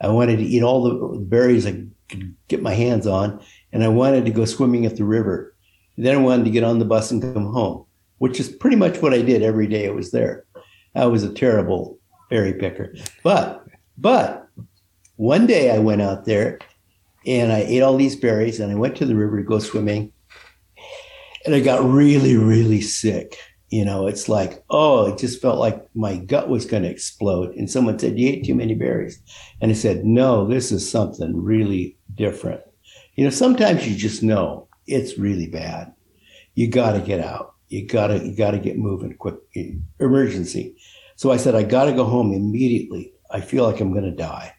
[0.01, 3.41] I wanted to eat all the berries I could get my hands on.
[3.71, 5.55] And I wanted to go swimming at the river.
[5.97, 7.85] Then I wanted to get on the bus and come home,
[8.19, 10.45] which is pretty much what I did every day I was there.
[10.95, 11.99] I was a terrible
[12.29, 12.93] berry picker.
[13.23, 13.65] But,
[13.97, 14.47] but
[15.15, 16.59] one day I went out there
[17.25, 20.11] and I ate all these berries and I went to the river to go swimming.
[21.45, 23.37] And I got really, really sick.
[23.69, 27.53] You know, it's like, oh, it just felt like my gut was going to explode.
[27.55, 29.21] And someone said, You ate too many berries.
[29.59, 32.61] And I said, No, this is something really different.
[33.15, 35.93] You know, sometimes you just know it's really bad.
[36.55, 37.53] You got to get out.
[37.69, 39.35] You got to, you got to get moving quick.
[39.55, 40.75] Eh, emergency.
[41.15, 43.13] So I said, I got to go home immediately.
[43.31, 44.53] I feel like I'm going to die.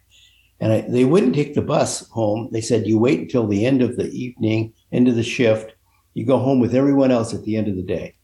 [0.60, 2.48] And I, they wouldn't take the bus home.
[2.52, 5.72] They said, you wait until the end of the evening, end of the shift.
[6.14, 8.16] You go home with everyone else at the end of the day.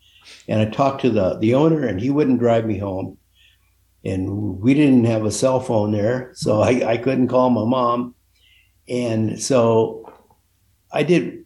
[0.48, 3.18] And I talked to the, the owner, and he wouldn't drive me home.
[4.04, 8.14] And we didn't have a cell phone there, so I, I couldn't call my mom.
[8.88, 10.12] And so
[10.92, 11.44] I did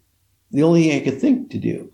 [0.51, 1.93] the only thing I could think to do.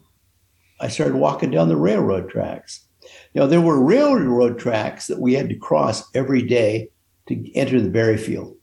[0.80, 2.86] I started walking down the railroad tracks.
[3.34, 6.88] Now, there were railroad tracks that we had to cross every day
[7.28, 8.57] to enter the berry field.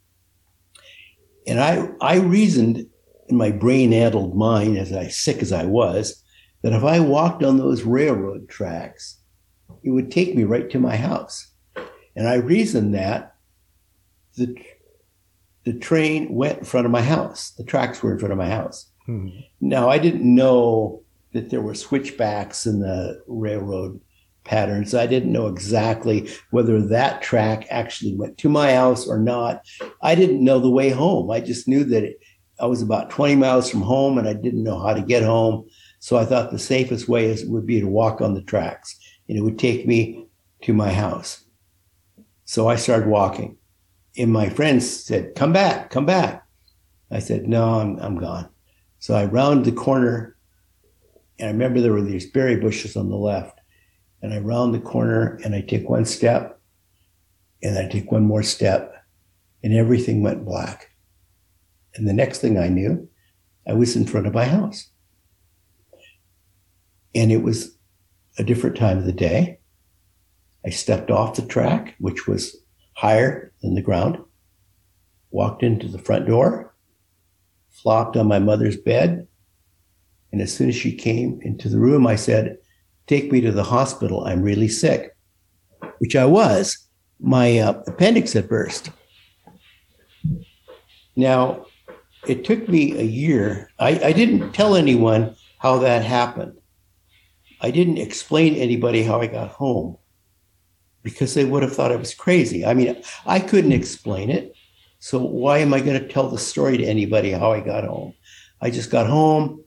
[1.48, 2.88] And I, I reasoned
[3.28, 6.24] in my brain-addled mind, as I sick as I was,
[6.64, 9.20] that if I walked on those railroad tracks,
[9.84, 11.52] it would take me right to my house.
[12.16, 13.36] And I reasoned that
[14.36, 14.56] the,
[15.64, 17.52] the train went in front of my house.
[17.52, 18.90] The tracks were in front of my house.
[19.06, 19.30] Hmm.
[19.60, 21.04] Now, I didn't know
[21.34, 24.00] that there were switchbacks in the railroad
[24.44, 24.94] patterns.
[24.96, 29.64] I didn't know exactly whether that track actually went to my house or not.
[30.02, 31.30] I didn't know the way home.
[31.30, 32.20] I just knew that it,
[32.60, 35.68] I was about 20 miles from home and I didn't know how to get home.
[36.00, 38.98] So I thought the safest way is, would be to walk on the tracks
[39.30, 40.28] and it would take me
[40.64, 41.44] to my house.
[42.46, 43.58] So I started walking.
[44.18, 46.46] And my friends said, Come back, come back.
[47.10, 48.50] I said, No, I'm, I'm gone.
[49.00, 50.38] So I rounded the corner
[51.40, 53.60] and I remember there were these berry bushes on the left.
[54.22, 56.60] And I round the corner and I take one step
[57.64, 58.94] and I take one more step
[59.64, 60.92] and everything went black.
[61.96, 63.10] And the next thing I knew,
[63.68, 64.88] I was in front of my house.
[67.14, 67.78] And it was
[68.38, 69.60] a different time of the day.
[70.66, 72.56] I stepped off the track, which was
[73.02, 74.16] higher than the ground,
[75.32, 76.72] walked into the front door,
[77.72, 79.28] flopped on my mother's bed.
[80.32, 82.60] And as soon as she came into the room, I said,
[83.08, 84.26] Take me to the hospital.
[84.26, 85.18] I'm really sick,
[85.98, 86.78] which I was.
[87.20, 88.92] My uh, appendix had burst.
[91.16, 91.66] Now,
[92.28, 93.72] it took me a year.
[93.80, 96.54] I, I didn't tell anyone how that happened.
[97.62, 99.98] I didn't explain to anybody how I got home
[101.04, 102.66] because they would have thought I was crazy.
[102.66, 104.56] I mean, I couldn't explain it.
[105.00, 108.14] So why am I going to tell the story to anybody how I got home?
[108.62, 109.64] I just got home.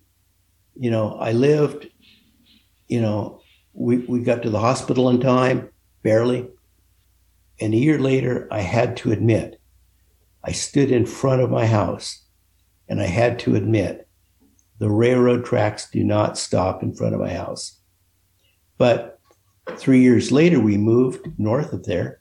[0.76, 1.88] You know, I lived.
[2.86, 3.40] You know,
[3.72, 5.70] we, we got to the hospital in time,
[6.02, 6.48] barely.
[7.60, 9.60] And a year later, I had to admit,
[10.44, 12.24] I stood in front of my house
[12.88, 14.08] and I had to admit
[14.78, 17.80] the railroad tracks do not stop in front of my house.
[18.76, 19.13] But
[19.76, 22.20] three years later, we moved north of there.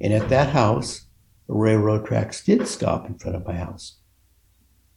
[0.00, 1.06] And at that house,
[1.46, 3.98] the railroad tracks did stop in front of my house.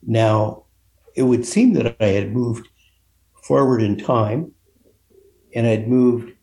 [0.05, 0.65] Now,
[1.15, 2.67] it would seem that I had moved
[3.43, 4.53] forward in time
[5.53, 6.33] and I'd moved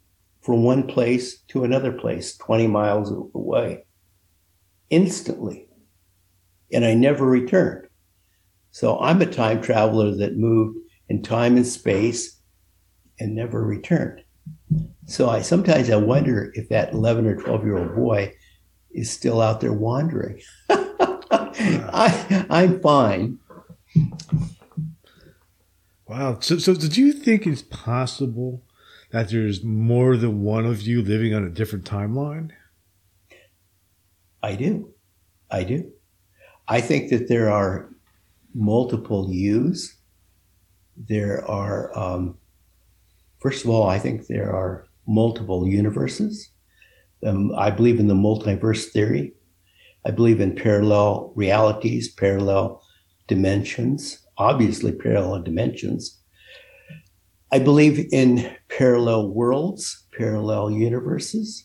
[0.41, 3.85] from one place to another place 20 miles away
[4.91, 5.69] instantly.
[6.73, 7.89] And I never returned.
[8.71, 10.79] So I'm a time traveler that moved
[11.09, 12.41] in time and space
[13.19, 14.23] and never returned.
[15.09, 18.35] So I sometimes I wonder if that 11 or 12 year old boy
[18.91, 20.43] is still out there wandering.
[20.71, 23.39] I, I'm fine.
[26.07, 26.39] Wow.
[26.41, 28.63] So, so did you think it's possible
[29.11, 32.51] that there's more than one of you living on a different timeline?
[34.43, 34.93] I do.
[35.51, 35.91] I do.
[36.69, 37.89] I think that there are
[38.55, 39.97] multiple yous.
[40.99, 42.37] There are, um,
[43.39, 46.51] first of all, I think there are multiple universes.
[47.27, 49.33] Um, I believe in the multiverse theory.
[50.07, 52.83] I believe in parallel realities, parallel
[53.27, 56.21] dimensions, obviously parallel dimensions.
[57.51, 61.65] I believe in parallel worlds, parallel universes.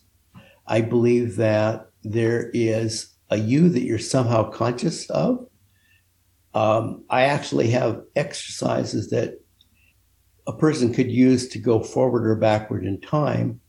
[0.66, 5.46] I believe that there is a you that you're somehow conscious of.
[6.54, 9.43] Um, I actually have exercises that
[10.48, 13.60] a person could use to go forward or backward in time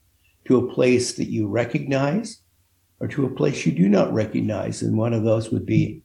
[0.47, 2.41] to a place that you recognize
[3.01, 4.83] or to a place you do not recognize.
[4.83, 6.03] And one of those would be,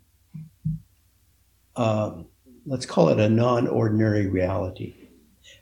[1.76, 2.28] um,
[2.66, 5.10] let's call it a non ordinary reality,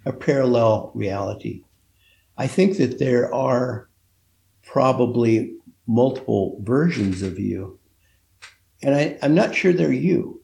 [0.05, 1.63] a parallel reality.
[2.37, 3.89] I think that there are
[4.63, 5.55] probably
[5.87, 7.79] multiple versions of you.
[8.83, 10.41] And I, I'm not sure they're you.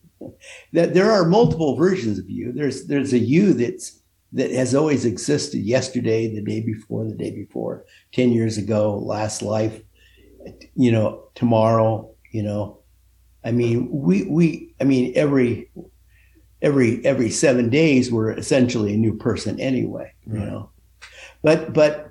[0.72, 2.54] That there are multiple versions of you.
[2.54, 4.00] There's there's a you that's
[4.34, 9.42] that has always existed yesterday, the day before, the day before, 10 years ago, last
[9.42, 9.82] life,
[10.76, 12.80] you know, tomorrow, you know.
[13.46, 15.70] I mean, we we I mean every
[16.62, 20.70] every every seven days we're essentially a new person anyway, you know.
[21.44, 22.10] But but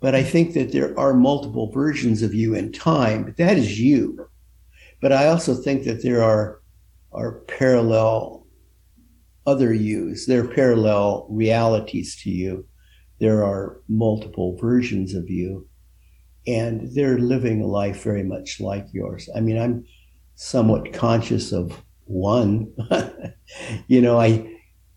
[0.00, 3.80] but I think that there are multiple versions of you in time, but that is
[3.80, 4.28] you.
[5.00, 6.60] But I also think that there are
[7.12, 8.39] are parallel
[9.46, 10.26] other yous.
[10.26, 12.66] They're parallel realities to you.
[13.18, 15.68] There are multiple versions of you,
[16.46, 19.28] and they're living a life very much like yours.
[19.34, 19.84] I mean, I'm
[20.34, 22.72] somewhat conscious of one.
[23.88, 24.50] you know, I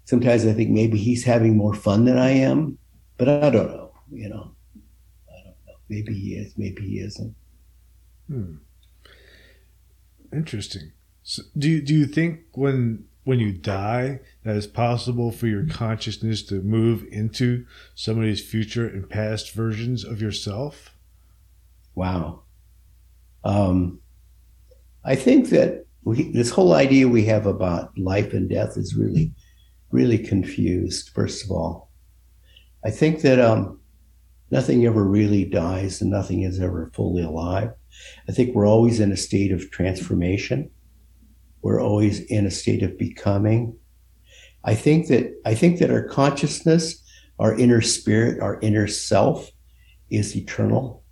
[0.05, 2.77] sometimes I think maybe he's having more fun than I am,
[3.17, 3.91] but I don't know.
[4.11, 4.55] You know.
[5.29, 5.73] I don't know.
[5.89, 7.35] Maybe he is, maybe he isn't.
[8.27, 8.55] Hmm.
[10.31, 10.93] Interesting.
[11.23, 16.43] So do do you think when when you die that it's possible for your consciousness
[16.43, 17.65] to move into
[17.95, 20.95] somebody's future and past versions of yourself?
[21.95, 22.43] Wow.
[23.43, 23.99] Um,
[25.03, 29.33] I think that we, this whole idea we have about life and death is really,
[29.91, 31.09] really confused.
[31.09, 31.91] First of all,
[32.83, 33.79] I think that um,
[34.51, 37.71] nothing ever really dies and nothing is ever fully alive.
[38.27, 40.69] I think we're always in a state of transformation.
[41.63, 43.75] We're always in a state of becoming.
[44.65, 47.01] I think that I think that our consciousness,
[47.39, 49.49] our inner spirit, our inner self
[50.09, 51.03] is eternal.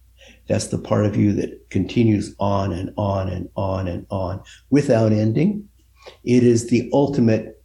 [0.48, 5.14] That's the part of you that continues on and on and on and on without
[5.14, 5.70] ending.
[6.24, 7.64] It is the ultimate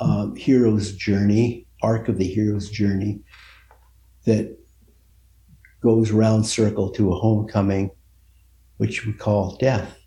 [0.00, 3.20] um, hero's journey, arc of the hero's journey
[4.26, 4.56] that
[5.80, 7.90] goes round circle to a homecoming,
[8.76, 9.98] which we call death.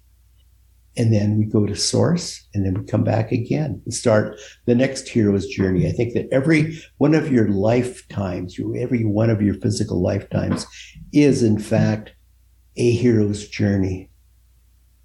[0.98, 4.76] And then we go to source and then we come back again and start the
[4.76, 5.88] next hero's journey.
[5.88, 10.66] I think that every one of your lifetimes, every one of your physical lifetimes
[11.12, 12.14] is in fact
[12.78, 14.10] a hero's journey.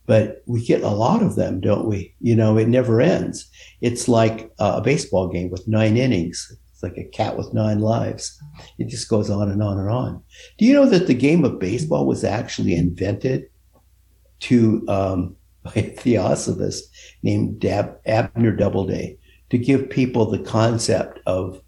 [0.06, 2.14] But we get a lot of them, don't we?
[2.20, 3.48] You know, it never ends.
[3.80, 6.56] It's like a baseball game with nine innings.
[6.72, 8.40] It's like a cat with nine lives.
[8.78, 10.22] It just goes on and on and on.
[10.58, 13.44] Do you know that the game of baseball was actually invented
[14.40, 16.84] to um, by a theosophist
[17.22, 19.18] named Dab- Abner Doubleday
[19.50, 21.60] to give people the concept of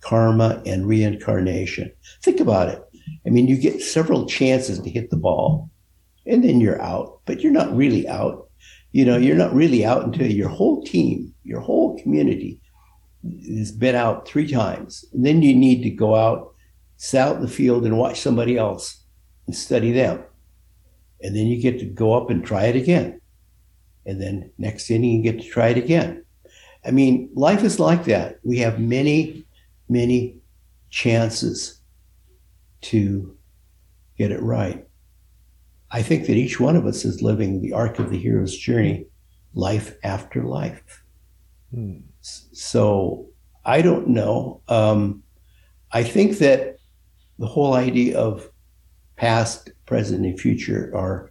[0.00, 1.92] karma and reincarnation.
[2.22, 2.82] Think about it.
[3.26, 5.70] I mean, you get several chances to hit the ball,
[6.26, 8.48] and then you're out, but you're not really out.
[8.92, 12.60] You know, you're not really out until your whole team, your whole community
[13.56, 15.04] has been out three times.
[15.12, 16.54] And then you need to go out,
[16.96, 19.04] sit out in the field and watch somebody else
[19.46, 20.22] and study them.
[21.22, 23.20] And then you get to go up and try it again.
[24.06, 26.24] And then next inning, you get to try it again.
[26.84, 28.38] I mean, life is like that.
[28.44, 29.44] We have many,
[29.88, 30.36] many
[30.90, 31.80] chances
[32.82, 33.36] to
[34.16, 34.86] get it right.
[35.90, 39.06] I think that each one of us is living the arc of the hero's journey,
[39.54, 41.02] life after life.
[41.72, 41.98] Hmm.
[42.20, 43.28] So
[43.64, 44.62] I don't know.
[44.68, 45.22] Um,
[45.92, 46.76] I think that
[47.38, 48.48] the whole idea of
[49.16, 51.30] past, present, and future are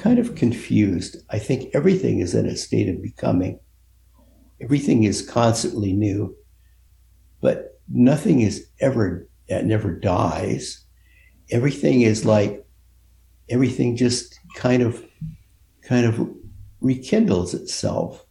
[0.00, 1.16] kind of confused.
[1.28, 3.60] I think everything is in a state of becoming.
[4.60, 6.34] Everything is constantly new,
[7.40, 10.84] but nothing is ever, it never dies.
[11.50, 12.64] Everything is like,
[13.48, 15.04] everything just kind of,
[15.82, 16.30] kind of
[16.80, 18.24] rekindles itself.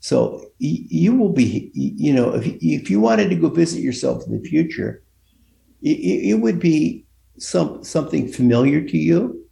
[0.00, 4.32] So you will be, you know, if, if you wanted to go visit yourself in
[4.32, 5.02] the future,
[5.80, 5.98] it,
[6.30, 7.06] it would be
[7.38, 9.46] some something familiar to you.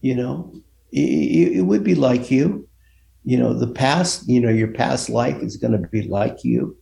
[0.00, 0.63] You know,
[0.94, 2.68] it, would be like you.
[3.24, 6.76] You know, the past, you know, your past life is going to be like you.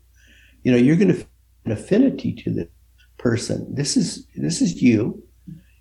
[0.64, 1.26] You know, you're going to
[1.64, 2.68] an affinity to the
[3.18, 3.74] person.
[3.74, 5.22] This is this is you.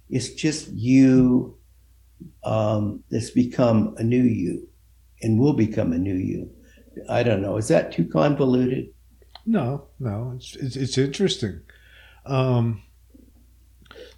[0.10, 1.58] It's just you
[2.44, 4.68] um, that's become a new you
[5.22, 6.49] and will become a new you.
[7.10, 7.58] I don't know.
[7.58, 8.90] Is that too convoluted?
[9.45, 10.34] No, no.
[10.36, 11.62] It's it's, it's interesting.
[12.26, 12.84] Um,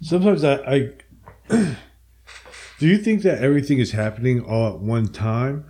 [0.02, 0.90] sometimes I,
[1.50, 1.76] I
[2.78, 5.64] do you think that everything is happening all at one time?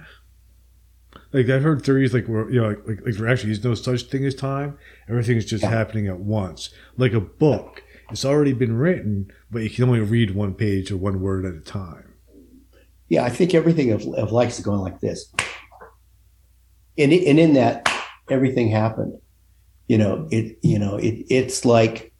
[1.32, 3.74] Like I've heard theories like where you know like like, like there actually is no
[3.74, 4.78] such thing as time.
[5.08, 5.70] Everything is just yeah.
[5.70, 6.70] happening at once.
[6.96, 10.96] Like a book, it's already been written, but you can only read one page or
[10.96, 12.14] one word at a time.
[13.08, 15.32] Yeah, I think everything of, of life is going like this.
[16.96, 17.88] And, and in that,
[18.30, 19.18] everything happened.
[19.88, 22.12] You know, it, you know, it, it's like,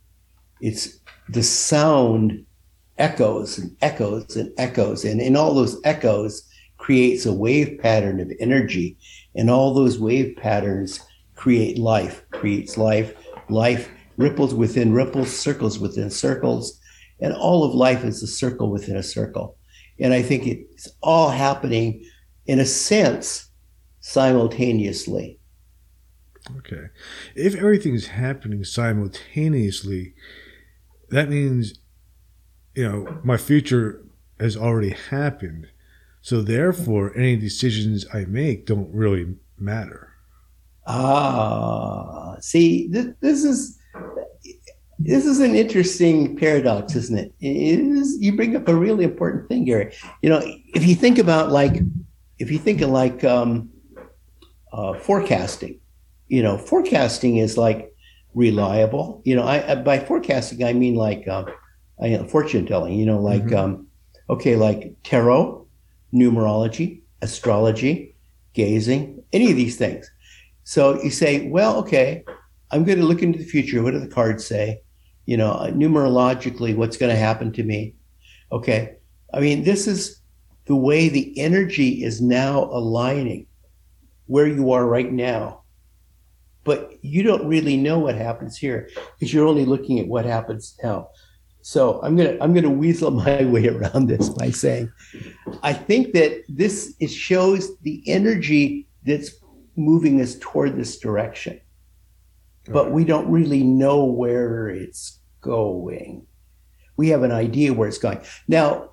[0.60, 0.98] it's
[1.28, 2.43] the sound
[2.98, 5.04] echoes and echoes and echoes.
[5.04, 6.48] And in all those echoes
[6.78, 8.96] creates a wave pattern of energy.
[9.34, 11.00] And all those wave patterns
[11.34, 13.14] create life, creates life.
[13.48, 16.80] Life ripples within ripples, circles within circles.
[17.20, 19.56] And all of life is a circle within a circle.
[19.98, 22.04] And I think it's all happening
[22.46, 23.48] in a sense
[24.00, 25.38] simultaneously.
[26.58, 26.86] Okay.
[27.34, 30.14] If everything is happening simultaneously,
[31.10, 31.78] that means,
[32.74, 34.02] you know, my future
[34.40, 35.68] has already happened.
[36.20, 40.10] So therefore, any decisions I make don't really matter.
[40.86, 43.78] Ah, see, this, is
[44.98, 47.34] this is an interesting paradox, isn't it?
[47.40, 49.94] it is, you bring up a really important thing, Gary.
[50.22, 50.42] You know,
[50.74, 51.80] if you think about like,
[52.38, 53.70] if you think of like um,
[54.72, 55.78] uh, forecasting,
[56.28, 57.94] you know, forecasting is like
[58.34, 59.22] reliable.
[59.24, 61.46] You know, I, by forecasting I mean like um,
[62.02, 62.94] I, fortune telling.
[62.94, 63.56] You know, like mm-hmm.
[63.56, 63.86] um,
[64.30, 65.66] okay, like tarot,
[66.12, 68.14] numerology, astrology,
[68.54, 70.10] gazing, any of these things.
[70.64, 72.24] So you say, well, okay,
[72.70, 73.82] I'm going to look into the future.
[73.82, 74.80] What do the cards say?
[75.26, 77.94] You know, numerologically, what's going to happen to me?
[78.50, 78.96] Okay.
[79.32, 80.20] I mean, this is
[80.66, 83.46] the way the energy is now aligning
[84.26, 85.62] where you are right now.
[86.64, 88.88] But you don't really know what happens here
[89.18, 91.08] because you're only looking at what happens now.
[91.66, 94.92] So I'm gonna I'm gonna weasel my way around this by saying,
[95.62, 99.30] I think that this it shows the energy that's
[99.76, 101.60] moving us toward this direction
[102.68, 106.26] but we don't really know where it's going.
[106.96, 108.20] We have an idea where it's going.
[108.48, 108.90] Now,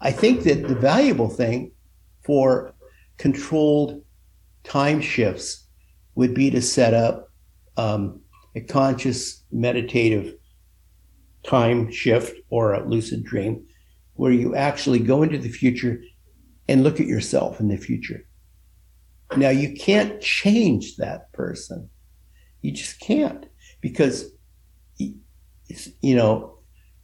[0.00, 1.72] I think that the valuable thing
[2.24, 2.74] for
[3.18, 4.02] controlled
[4.64, 5.66] time shifts
[6.14, 7.28] would be to set up
[7.76, 8.20] um,
[8.54, 10.34] a conscious meditative
[11.44, 13.66] time shift or a lucid dream
[14.14, 16.02] where you actually go into the future
[16.68, 18.26] and look at yourself in the future.
[19.36, 21.88] Now, you can't change that person
[22.62, 23.46] you just can't
[23.80, 24.30] because,
[24.98, 26.58] you know,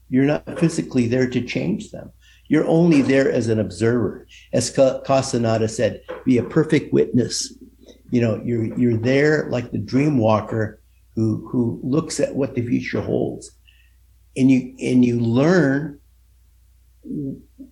[0.08, 2.12] you're not physically there to change them.
[2.46, 4.26] You're only there as an observer.
[4.54, 7.52] As Castaneda said, be a perfect witness.
[8.10, 10.80] You know, you're, you're there like the dream walker
[11.14, 13.50] who, who looks at what the future holds
[14.38, 15.98] and you, and you learn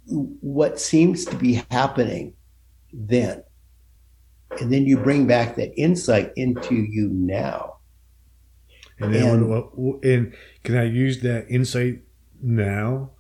[0.06, 2.34] what seems to be happening
[2.92, 3.42] then.
[4.60, 7.76] And then you bring back that insight into you now.
[8.98, 10.34] And then, and, what, and
[10.64, 12.02] can I use that insight
[12.42, 13.10] now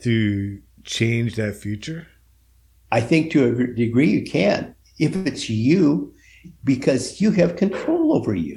[0.00, 2.08] to change that future?
[2.90, 4.74] I think to a degree you can.
[4.98, 6.12] If it's you,
[6.64, 8.56] because you have control over you.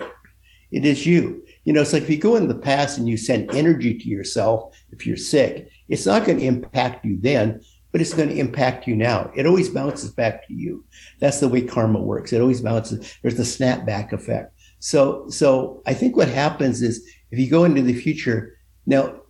[0.71, 1.44] It is you.
[1.65, 4.07] You know, it's like if you go in the past and you send energy to
[4.07, 7.61] yourself, if you're sick, it's not going to impact you then,
[7.91, 9.31] but it's going to impact you now.
[9.35, 10.85] It always bounces back to you.
[11.19, 12.33] That's the way karma works.
[12.33, 13.17] It always bounces.
[13.21, 14.53] There's the snapback effect.
[14.79, 19.21] So, so I think what happens is if you go into the future now,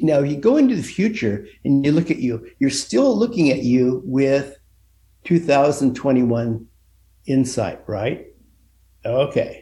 [0.00, 3.62] now you go into the future and you look at you, you're still looking at
[3.62, 4.56] you with
[5.24, 6.66] 2021
[7.26, 8.26] insight, right?
[9.04, 9.61] Okay.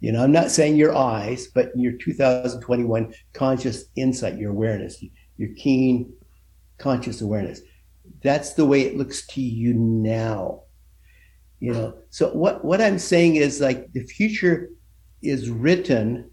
[0.00, 5.02] You know, I'm not saying your eyes, but your 2021 conscious insight, your awareness,
[5.36, 6.12] your keen
[6.78, 7.60] conscious awareness.
[8.22, 10.62] That's the way it looks to you now.
[11.60, 14.70] You know, so what, what I'm saying is like the future
[15.22, 16.30] is written.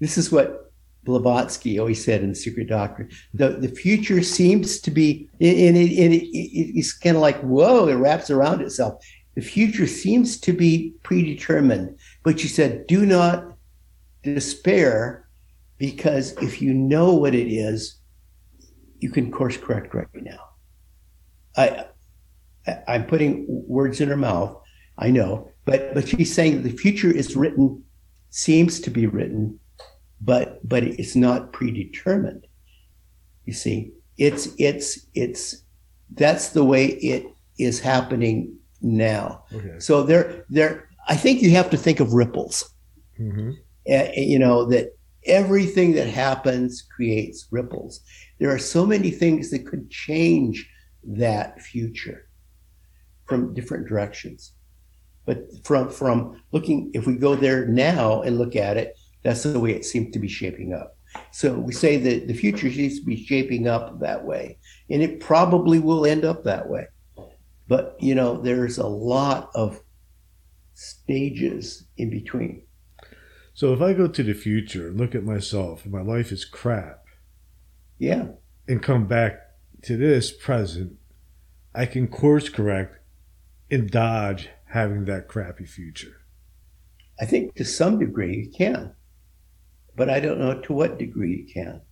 [0.00, 0.72] This is what
[1.04, 3.10] Blavatsky always said in the Secret Doctrine.
[3.32, 7.86] The, the future seems to be, and it, it, it, it's kind of like, whoa,
[7.88, 9.04] it wraps around itself.
[9.36, 11.96] The future seems to be predetermined.
[12.22, 13.56] But you said, do not
[14.22, 15.28] despair
[15.78, 17.96] because if you know what it is,
[18.98, 20.38] you can course correct right now.
[21.56, 21.86] I,
[22.86, 24.56] I'm putting words in her mouth.
[24.98, 27.82] I know, but but she's saying the future is written,
[28.28, 29.58] seems to be written,
[30.20, 32.46] but but it's not predetermined.
[33.46, 35.62] You see, it's it's it's
[36.12, 37.24] that's the way it
[37.58, 39.44] is happening now.
[39.54, 39.78] Okay.
[39.78, 42.72] So there there I think you have to think of ripples.
[43.18, 43.50] Mm-hmm.
[43.90, 44.96] Uh, you know that
[45.26, 48.00] everything that happens creates ripples.
[48.38, 50.70] There are so many things that could change
[51.02, 52.28] that future
[53.26, 54.52] from different directions.
[55.26, 59.60] But from from looking, if we go there now and look at it, that's the
[59.60, 60.96] way it seems to be shaping up.
[61.32, 64.58] So we say that the future seems to be shaping up that way,
[64.88, 66.86] and it probably will end up that way.
[67.66, 69.80] But you know, there's a lot of
[70.80, 72.62] stages in between.
[73.54, 76.44] So if I go to the future and look at myself and my life is
[76.44, 77.04] crap,
[77.98, 78.28] yeah,
[78.66, 79.40] and come back
[79.82, 80.96] to this present,
[81.74, 82.98] I can course correct
[83.70, 86.22] and dodge having that crappy future.
[87.20, 88.94] I think to some degree you can
[90.00, 91.82] but I don't know to what degree you can.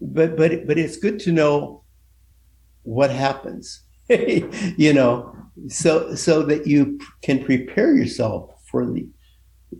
[0.00, 1.84] But but but it's good to know
[2.82, 5.35] what happens, you know,
[5.68, 9.08] so so that you can prepare yourself for the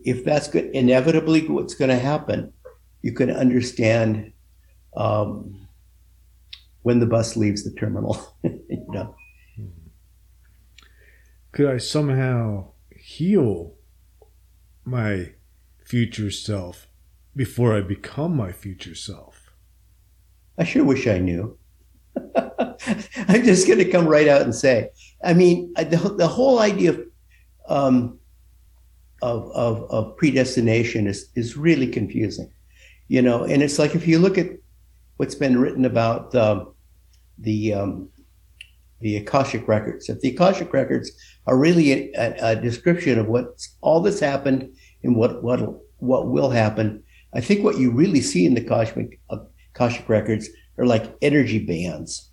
[0.03, 2.53] if that's good inevitably what's going to happen.
[3.01, 4.33] You can understand
[4.95, 5.67] um,
[6.81, 8.35] when the bus leaves the terminal.
[8.43, 9.15] you know.
[11.51, 13.73] Could I somehow heal
[14.83, 15.33] my
[15.83, 16.87] future self
[17.35, 19.51] before I become my future self?
[20.57, 21.57] I sure wish I knew.
[23.27, 24.89] I'm just going to come right out and say,
[25.23, 27.01] I mean, the, the whole idea of,
[27.67, 28.19] um,
[29.21, 32.51] of, of, of predestination is, is really confusing,
[33.07, 34.51] you know, and it's like if you look at
[35.17, 36.71] what's been written about the,
[37.39, 38.09] the, um,
[39.01, 41.11] the Akashic records, if the Akashic records
[41.47, 45.59] are really a, a description of what all that's happened and what, what,
[45.97, 49.37] what will happen, I think what you really see in the Akashic, uh,
[49.75, 52.31] Akashic records are like energy bands.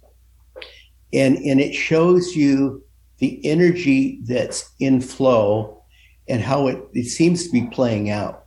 [1.14, 2.82] And, and it shows you
[3.18, 5.82] the energy that's in flow
[6.28, 8.44] and how it, it seems to be playing out.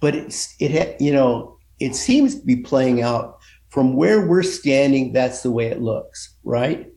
[0.00, 3.38] But it's, it, you know, it seems to be playing out
[3.68, 5.12] from where we're standing.
[5.12, 6.88] That's the way it looks, right?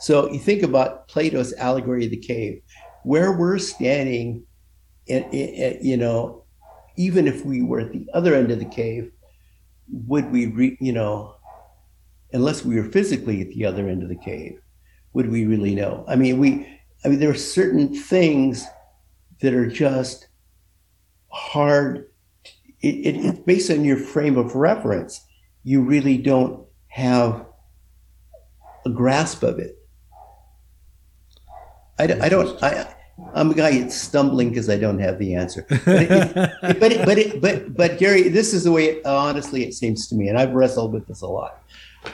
[0.00, 2.62] So you think about Plato's allegory of the cave,
[3.02, 4.44] where we're standing,
[5.08, 6.44] and you know,
[6.96, 9.10] even if we were at the other end of the cave,
[10.06, 11.34] would we, re, you know,
[12.32, 14.60] unless we were physically at the other end of the cave,
[15.12, 16.04] would we really know?
[16.08, 16.66] I mean, we,
[17.04, 18.66] I mean, there are certain things
[19.40, 20.28] that are just
[21.28, 22.10] hard.
[22.80, 25.24] It, it, it's based on your frame of reference.
[25.64, 27.46] You really don't have
[28.84, 29.76] a grasp of it.
[31.98, 32.62] I, I don't.
[32.62, 32.94] I,
[33.34, 35.66] I'm a guy that's stumbling because I don't have the answer.
[35.84, 39.02] But it, but, it, but, it, but but Gary, this is the way.
[39.02, 41.62] Honestly, it seems to me, and I've wrestled with this a lot.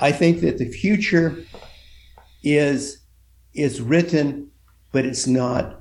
[0.01, 1.45] I think that the future
[2.43, 2.99] is
[3.55, 4.51] is written,
[4.93, 5.81] but it's not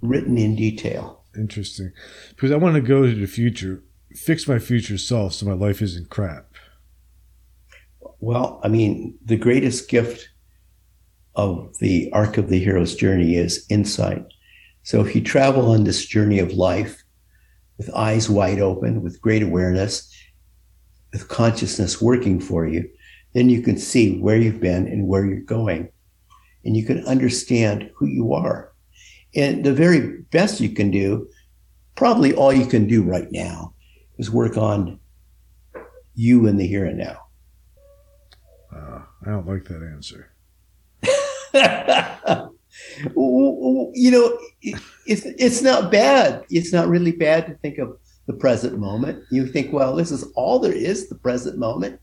[0.00, 1.24] written in detail.
[1.36, 1.92] Interesting,
[2.30, 3.82] because I want to go to the future,
[4.14, 6.46] fix my future self, so my life isn't crap.
[8.20, 10.28] Well, I mean, the greatest gift
[11.34, 14.24] of the arc of the hero's journey is insight.
[14.84, 17.02] So if you travel on this journey of life
[17.76, 20.13] with eyes wide open, with great awareness,
[21.14, 22.90] with consciousness working for you,
[23.34, 25.88] then you can see where you've been and where you're going.
[26.64, 28.72] And you can understand who you are.
[29.36, 31.28] And the very best you can do,
[31.94, 33.74] probably all you can do right now,
[34.18, 34.98] is work on
[36.16, 37.20] you in the here and now.
[38.74, 40.32] Uh, I don't like that answer.
[43.94, 44.38] you know,
[45.06, 46.44] it's it's not bad.
[46.50, 49.24] It's not really bad to think of the present moment.
[49.30, 51.08] You think, well, this is all there is.
[51.08, 52.00] The present moment.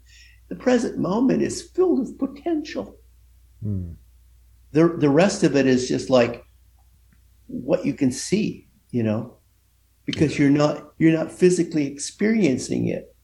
[0.49, 2.97] The present moment is filled with potential.
[3.63, 3.93] Hmm.
[4.71, 6.45] The the rest of it is just like
[7.47, 9.37] what you can see, you know,
[10.05, 13.15] because you're not you're not physically experiencing it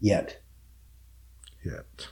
[0.00, 0.40] yet.
[1.64, 2.08] Yet.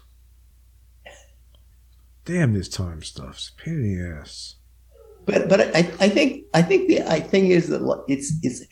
[2.25, 4.57] Damn this time stuff's pain in the ass.
[5.25, 8.63] But but I, I think I think the I thing is that it's it's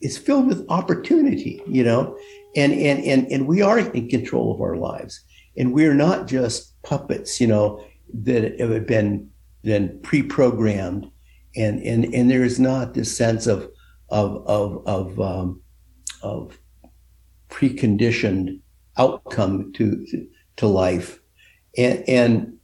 [0.00, 2.16] it's filled with opportunity, you know,
[2.56, 5.20] and and and and we are in control of our lives,
[5.56, 7.84] and we're not just puppets, you know,
[8.22, 9.30] that have been
[9.62, 11.10] been pre-programmed,
[11.56, 13.70] and and and there is not this sense of
[14.08, 15.62] of of of um,
[16.22, 16.58] of
[17.48, 18.60] preconditioned
[18.96, 20.06] outcome to
[20.56, 21.20] to life,
[21.76, 22.56] and and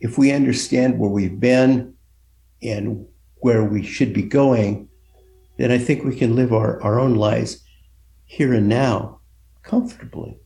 [0.00, 1.94] if we understand where we've been
[2.62, 3.06] and
[3.36, 4.89] where we should be going,
[5.60, 7.62] then I think we can live our, our own lives
[8.24, 9.20] here and now
[9.62, 10.38] comfortably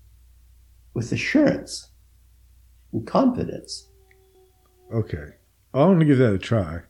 [0.93, 1.93] with assurance
[2.93, 3.89] and confidence.
[4.93, 5.29] Okay.
[5.73, 6.81] I want to give that a try.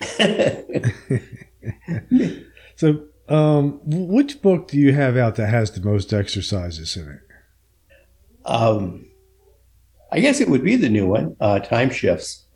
[2.76, 7.20] so, um, which book do you have out that has the most exercises in it?
[8.44, 9.06] Um,
[10.12, 12.46] I guess it would be the new one, uh, Time Shifts.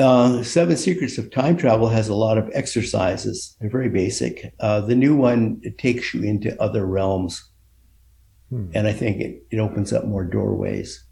[0.00, 3.56] Uh, Seven Secrets of Time Travel has a lot of exercises.
[3.60, 4.54] They're very basic.
[4.58, 7.50] Uh, the new one it takes you into other realms,
[8.48, 8.70] hmm.
[8.74, 11.04] and I think it, it opens up more doorways.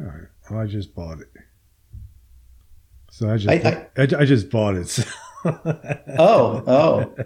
[0.00, 0.28] All right.
[0.50, 1.28] Well, I just bought it.
[3.10, 4.98] So I just I, I, I just bought it.
[5.44, 7.14] oh, oh.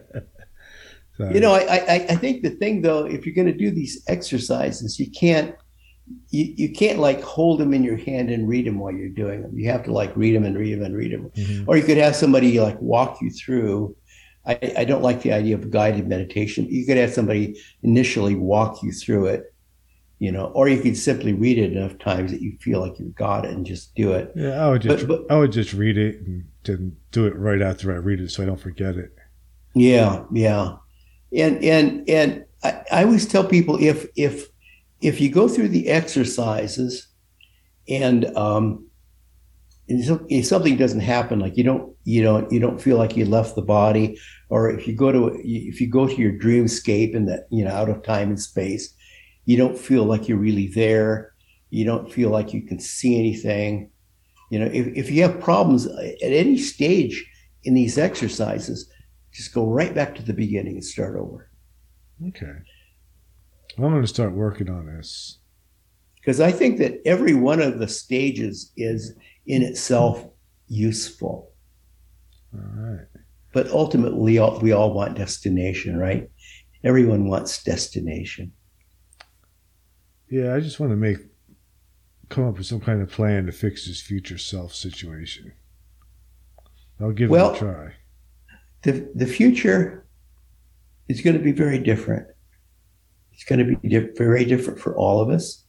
[1.16, 1.30] So.
[1.30, 4.04] You know, I, I I think the thing though, if you're going to do these
[4.06, 5.56] exercises, you can't
[6.30, 9.42] you, you can't like hold them in your hand and read them while you're doing
[9.42, 9.56] them.
[9.58, 11.30] You have to like read them and read them and read them.
[11.30, 11.68] Mm-hmm.
[11.68, 13.96] Or you could have somebody like walk you through.
[14.46, 16.66] I, I don't like the idea of guided meditation.
[16.68, 19.54] You could have somebody initially walk you through it,
[20.18, 23.16] you know, or you could simply read it enough times that you feel like you've
[23.16, 24.32] got it and just do it.
[24.36, 27.62] Yeah, I would just but, but, I would just read it and do it right
[27.62, 29.12] after I read it so I don't forget it.
[29.74, 30.76] Yeah, yeah.
[31.36, 34.48] And and and I, I always tell people if if
[35.06, 37.06] if you go through the exercises
[37.88, 38.88] and um,
[39.86, 43.54] if something doesn't happen, like you don't, you don't, you don't feel like you left
[43.54, 44.18] the body,
[44.48, 47.70] or if you go to, if you go to your dreamscape and that, you know,
[47.70, 48.94] out of time and space,
[49.44, 51.32] you don't feel like you're really there.
[51.70, 53.90] You don't feel like you can see anything.
[54.50, 57.24] You know, if, if you have problems at any stage
[57.62, 58.90] in these exercises,
[59.32, 61.48] just go right back to the beginning and start over.
[62.28, 62.56] Okay.
[63.78, 65.38] I'm going to start working on this.
[66.16, 69.14] Because I think that every one of the stages is
[69.46, 70.26] in itself
[70.66, 71.52] useful.
[72.54, 73.06] All right.
[73.52, 76.28] But ultimately, we all want destination, right?
[76.84, 78.52] Everyone wants destination.
[80.28, 81.18] Yeah, I just want to make
[82.28, 85.52] come up with some kind of plan to fix this future self situation.
[87.00, 87.92] I'll give well, it a try.
[88.82, 90.06] The the future
[91.08, 92.26] is going to be very different.
[93.36, 95.62] It's going to be di- very different for all of us.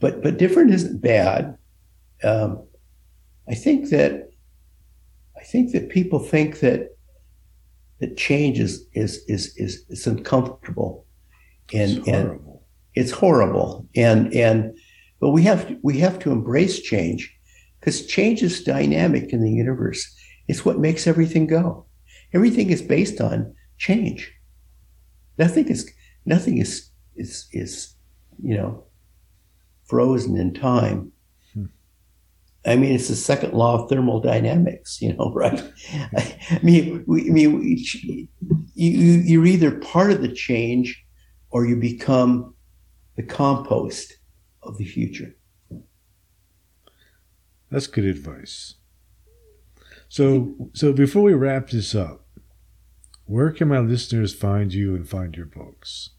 [0.00, 1.58] But but different isn't bad.
[2.24, 2.66] Um,
[3.46, 4.30] I think that
[5.36, 6.96] I think that people think that
[8.00, 11.06] that change is is is is, is uncomfortable,
[11.74, 12.40] and it's and
[12.94, 13.86] it's horrible.
[13.94, 14.74] And and
[15.20, 17.36] but we have to, we have to embrace change
[17.80, 20.10] because change is dynamic in the universe.
[20.48, 21.84] It's what makes everything go.
[22.32, 24.32] Everything is based on change.
[25.36, 25.92] Nothing is
[26.24, 27.94] nothing is is is
[28.42, 28.84] you know
[29.84, 31.12] frozen in time.
[31.52, 31.66] Hmm.
[32.64, 35.62] I mean, it's the second law of thermodynamics, you know, right?
[36.02, 38.28] I mean, we, I mean, we,
[38.74, 41.04] you, you're either part of the change
[41.50, 42.54] or you become
[43.16, 44.14] the compost
[44.62, 45.34] of the future.
[47.70, 48.74] That's good advice.
[50.08, 52.26] So, so before we wrap this up,
[53.24, 56.10] where can my listeners find you and find your books?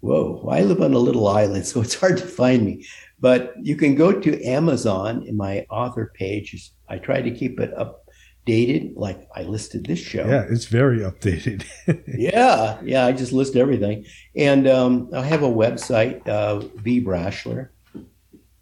[0.00, 2.86] Whoa, I live on a little island, so it's hard to find me.
[3.18, 6.72] But you can go to Amazon in my author page.
[6.88, 10.26] I try to keep it updated, like I listed this show.
[10.26, 11.64] Yeah, it's very updated.
[12.06, 14.06] yeah, yeah, I just list everything.
[14.34, 17.04] And um, I have a website, uh, V.
[17.04, 17.68] Braschler,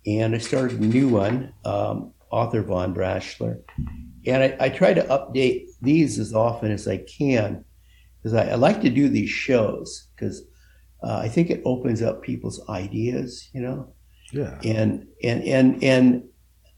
[0.07, 3.61] and I started a new one, um, Author Von Braschler.
[4.27, 7.65] And I, I, try to update these as often as I can
[8.19, 10.43] because I, I, like to do these shows because
[11.03, 13.93] uh, I think it opens up people's ideas, you know.
[14.33, 14.59] Yeah.
[14.65, 16.25] And and and and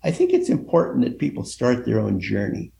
[0.05, 2.73] I think it's important that people start their own journey.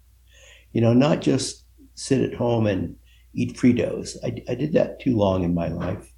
[0.73, 1.65] You know, not just
[1.95, 2.97] sit at home and
[3.35, 4.17] eat Fritos.
[4.25, 6.13] I, I did that too long in my life.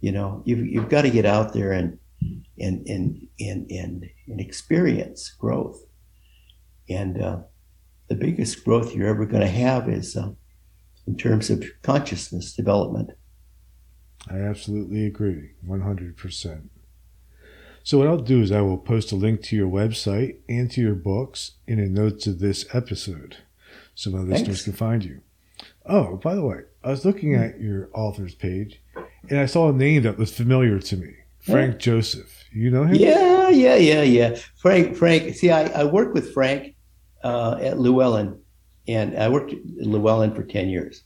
[0.00, 1.98] You know, you've you've got to get out there and
[2.58, 5.80] and and and and, and experience growth
[6.90, 7.38] and uh,
[8.08, 10.30] the biggest growth you're ever going to have is uh,
[11.06, 13.10] in terms of consciousness development.
[14.28, 16.68] I absolutely agree, 100%.
[17.82, 20.80] So, what I'll do is I will post a link to your website and to
[20.80, 23.38] your books in the notes of this episode
[23.94, 25.20] so my listeners can find you.
[25.86, 28.80] Oh, by the way, I was looking at your author's page
[29.28, 32.44] and I saw a name that was familiar to me Frank Joseph.
[32.52, 32.94] You know him?
[32.94, 34.38] Yeah, yeah, yeah, yeah.
[34.56, 35.34] Frank, Frank.
[35.34, 36.74] See, I, I worked with Frank
[37.22, 38.40] uh, at Llewellyn,
[38.88, 41.02] and I worked at Llewellyn for ten years.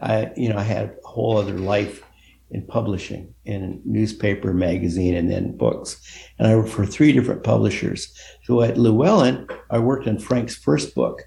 [0.00, 2.02] I, you know, I had a whole other life
[2.50, 6.00] in publishing, in newspaper, magazine, and then books.
[6.38, 8.12] And I worked for three different publishers.
[8.44, 11.22] So at Llewellyn, I worked on Frank's first book,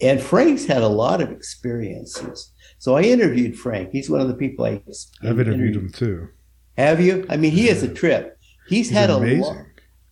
[0.00, 2.52] and Frank's had a lot of experiences.
[2.78, 3.90] So I interviewed Frank.
[3.92, 4.82] He's one of the people I
[5.22, 6.28] I've interviewed him too.
[6.76, 7.26] Have you?
[7.28, 8.38] I mean, he has a trip.
[8.68, 9.42] He's, He's had amazing.
[9.42, 9.66] a lot.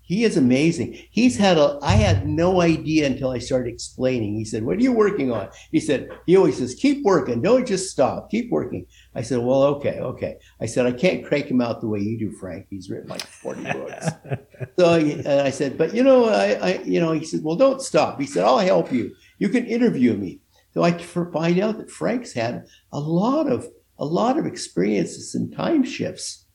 [0.08, 0.98] He is amazing.
[1.10, 1.78] He's had a.
[1.82, 4.36] I had no idea until I started explaining.
[4.36, 7.42] He said, "What are you working on?" He said, "He always says, keep working.
[7.42, 8.30] Don't just stop.
[8.30, 11.88] Keep working." I said, "Well, okay, okay." I said, "I can't crank him out the
[11.88, 12.68] way you do, Frank.
[12.70, 14.06] He's written like forty books."
[14.78, 17.82] so and I said, "But you know, I, I, you know," he said, "Well, don't
[17.82, 19.14] stop." He said, "I'll help you.
[19.38, 20.40] You can interview me."
[20.72, 23.68] So I find out that Frank's had a lot of
[23.98, 26.46] a lot of experiences in time shifts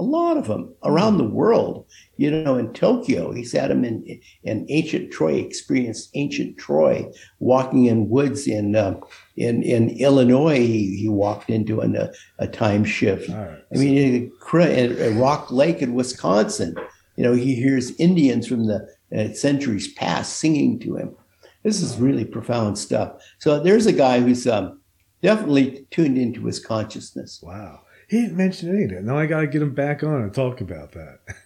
[0.00, 1.84] a lot of them around the world.
[2.16, 5.34] You know, in Tokyo, he's had them in in ancient Troy.
[5.34, 7.06] Experienced ancient Troy,
[7.38, 8.98] walking in woods in uh,
[9.36, 10.58] in in Illinois.
[10.58, 13.28] He, he walked into an, a, a time shift.
[13.28, 13.58] Right.
[13.74, 16.74] I mean, in Rock Lake in Wisconsin,
[17.16, 21.14] you know, he hears Indians from the uh, centuries past singing to him.
[21.62, 23.22] This is really profound stuff.
[23.38, 24.80] So there's a guy who's um,
[25.20, 27.40] definitely tuned into his consciousness.
[27.42, 27.80] wow.
[28.10, 29.04] He didn't mention any of that.
[29.04, 31.20] Now I got to get him back on and talk about that.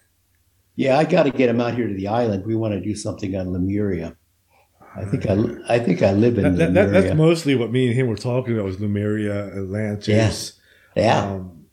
[0.77, 2.45] Yeah, I got to get him out here to the island.
[2.45, 4.17] We want to do something on Lemuria.
[4.93, 5.37] I think I,
[5.69, 8.17] I think I live in That, that, that, that's mostly what me and him were
[8.17, 10.59] talking about was Lemuria, Atlantis.
[10.93, 11.67] yeah, Um,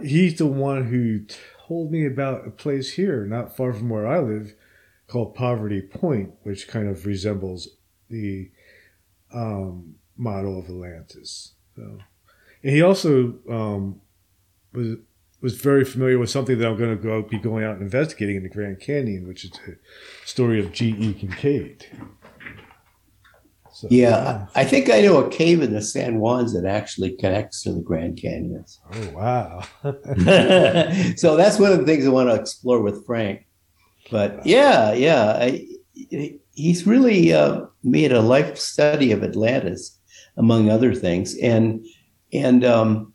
[0.00, 1.24] he's the one who
[1.66, 4.54] told me about a place here, not far from where I live,
[5.08, 7.68] called Poverty Point, which kind of resembles
[8.08, 8.48] the
[9.32, 11.54] um, model of Atlantis.
[11.74, 11.98] So,
[12.64, 14.00] and he also um,
[14.72, 14.96] was
[15.40, 18.36] was very familiar with something that I'm going to go be going out and investigating
[18.36, 19.76] in the Grand Canyon, which is the
[20.24, 20.96] story of G.
[20.98, 21.12] E.
[21.12, 21.86] Kincaid.
[23.70, 24.46] So, yeah.
[24.54, 27.82] I think I know a cave in the San Juans that actually connects to the
[27.82, 28.80] Grand Canyons.
[28.94, 29.60] Oh wow.
[31.16, 33.46] so that's one of the things I want to explore with Frank.
[34.10, 35.66] But yeah, yeah, I,
[36.54, 39.98] he's really uh, made a life study of Atlantis,
[40.38, 41.84] among other things, and
[42.34, 43.14] and um,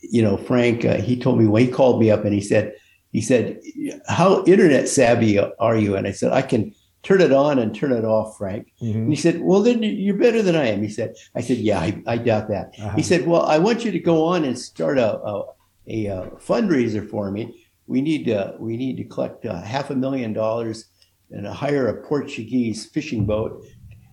[0.00, 2.74] you know, Frank, uh, he told me when he called me up and he said,
[3.12, 3.60] he said,
[4.08, 5.96] how internet savvy are you?
[5.96, 8.72] And I said, I can turn it on and turn it off, Frank.
[8.82, 8.94] Mhm.
[8.94, 10.82] And he said, well, then you're better than I am.
[10.82, 12.74] He said, I said, yeah, I, I doubt that.
[12.78, 12.96] Uh-huh.
[12.96, 15.44] He said, well, I want you to go on and start a, a,
[15.88, 17.66] a, uh fundraiser for me.
[17.86, 20.86] We need to, we need to collect uh, half a million dollars
[21.30, 23.64] and hire a Portuguese fishing boat.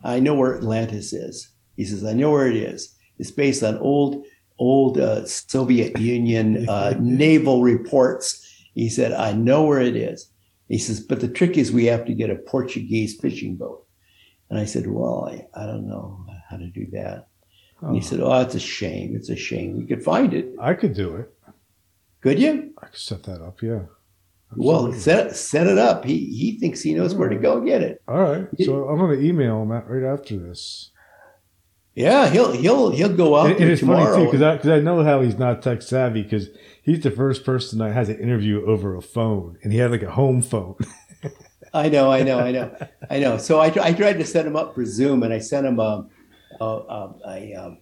[0.04, 1.50] I know where Atlantis is.
[1.78, 2.96] He says, I know where it is.
[3.20, 4.26] It's based on old,
[4.58, 8.46] old uh, Soviet Union uh, naval reports.
[8.74, 10.32] He said, I know where it is.
[10.68, 13.86] He says, but the trick is we have to get a Portuguese fishing boat.
[14.50, 17.28] And I said, well, I, I don't know how to do that.
[17.82, 19.16] And he Oh, said, oh, it's a shame.
[19.16, 19.78] It's a shame.
[19.78, 20.54] We could find it.
[20.60, 21.34] I could do it.
[22.22, 22.74] Could you?
[22.82, 23.62] I could set that up.
[23.62, 23.84] Yeah.
[24.56, 26.04] Well, set, set it up.
[26.06, 28.02] He, he thinks he knows where to go get it.
[28.08, 28.48] All right.
[28.60, 30.91] So I'm going to email him right after this.
[32.00, 34.18] Yeah, he'll he'll he'll go out And, and it's funny tomorrow.
[34.20, 36.48] too because I, 'cause I know how he's not tech savvy because
[36.82, 40.04] he's the first person I has an interview over a phone, and he had like
[40.04, 40.76] a home phone.
[41.74, 42.76] I know, I know, I know,
[43.10, 43.38] I know.
[43.38, 46.08] So I, I tried to set him up for Zoom, and I sent him a
[46.62, 47.78] a, a, a, um,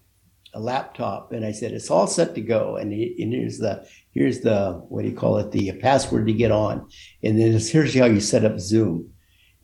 [0.55, 2.75] a laptop, and I said it's all set to go.
[2.75, 5.51] And, he, and here's the here's the what do you call it?
[5.51, 6.87] The password to get on,
[7.23, 9.11] and then here's how you set up Zoom.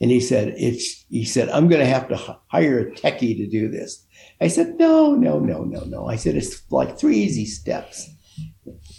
[0.04, 2.18] And he said it's he said I'm going to have to
[2.48, 4.06] hire a techie to do this.
[4.42, 6.08] I said no, no, no, no, no.
[6.10, 8.10] I said it's like three easy steps.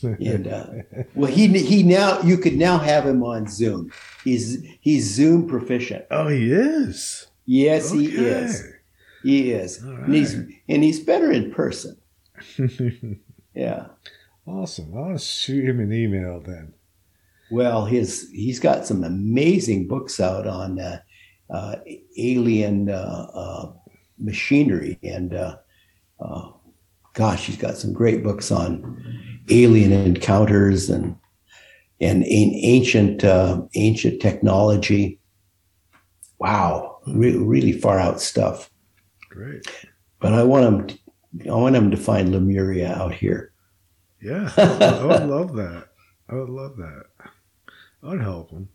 [0.03, 0.67] And uh,
[1.15, 3.93] well, he he now you could now have him on Zoom.
[4.25, 6.07] He's he's Zoom proficient.
[6.11, 7.27] oh, he is.
[7.45, 8.65] Yes, he is.
[9.23, 10.35] He is, All and he's
[10.69, 11.97] and he's better in person.
[13.55, 13.87] Yeah.
[14.47, 14.93] awesome.
[14.99, 16.75] I'll shoot him an email then.
[17.55, 20.99] Well, his he's got some amazing books out on uh,
[21.49, 21.77] uh,
[22.19, 23.73] alien uh, uh
[24.19, 25.59] machinery, and uh,
[26.19, 26.51] uh,
[27.13, 29.01] gosh, he's got some great books on
[29.51, 31.15] alien encounters and
[32.01, 33.23] and ancient
[33.75, 35.21] ancient technology.
[36.41, 38.69] Wow, re- really far out stuff.
[39.31, 39.65] Great,
[40.19, 40.87] but I want him.
[40.89, 43.53] To, I want him to find Lemuria out here.
[44.21, 45.91] Yeah, I would love that.
[46.29, 47.05] I would love that.
[48.05, 48.69] I'd help him.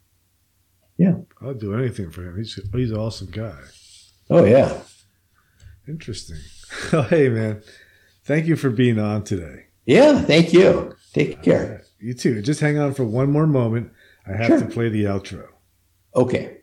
[0.97, 1.15] Yeah.
[1.41, 2.37] I'd do anything for him.
[2.37, 3.57] He's he's an awesome guy.
[4.29, 4.81] Oh yeah.
[5.87, 6.39] Interesting.
[6.93, 7.61] oh, hey man.
[8.23, 9.67] Thank you for being on today.
[9.85, 10.95] Yeah, thank you.
[11.13, 11.83] Take care.
[11.99, 12.41] You too.
[12.41, 13.91] Just hang on for one more moment.
[14.27, 14.59] I have sure.
[14.59, 15.47] to play the outro.
[16.15, 16.58] Okay.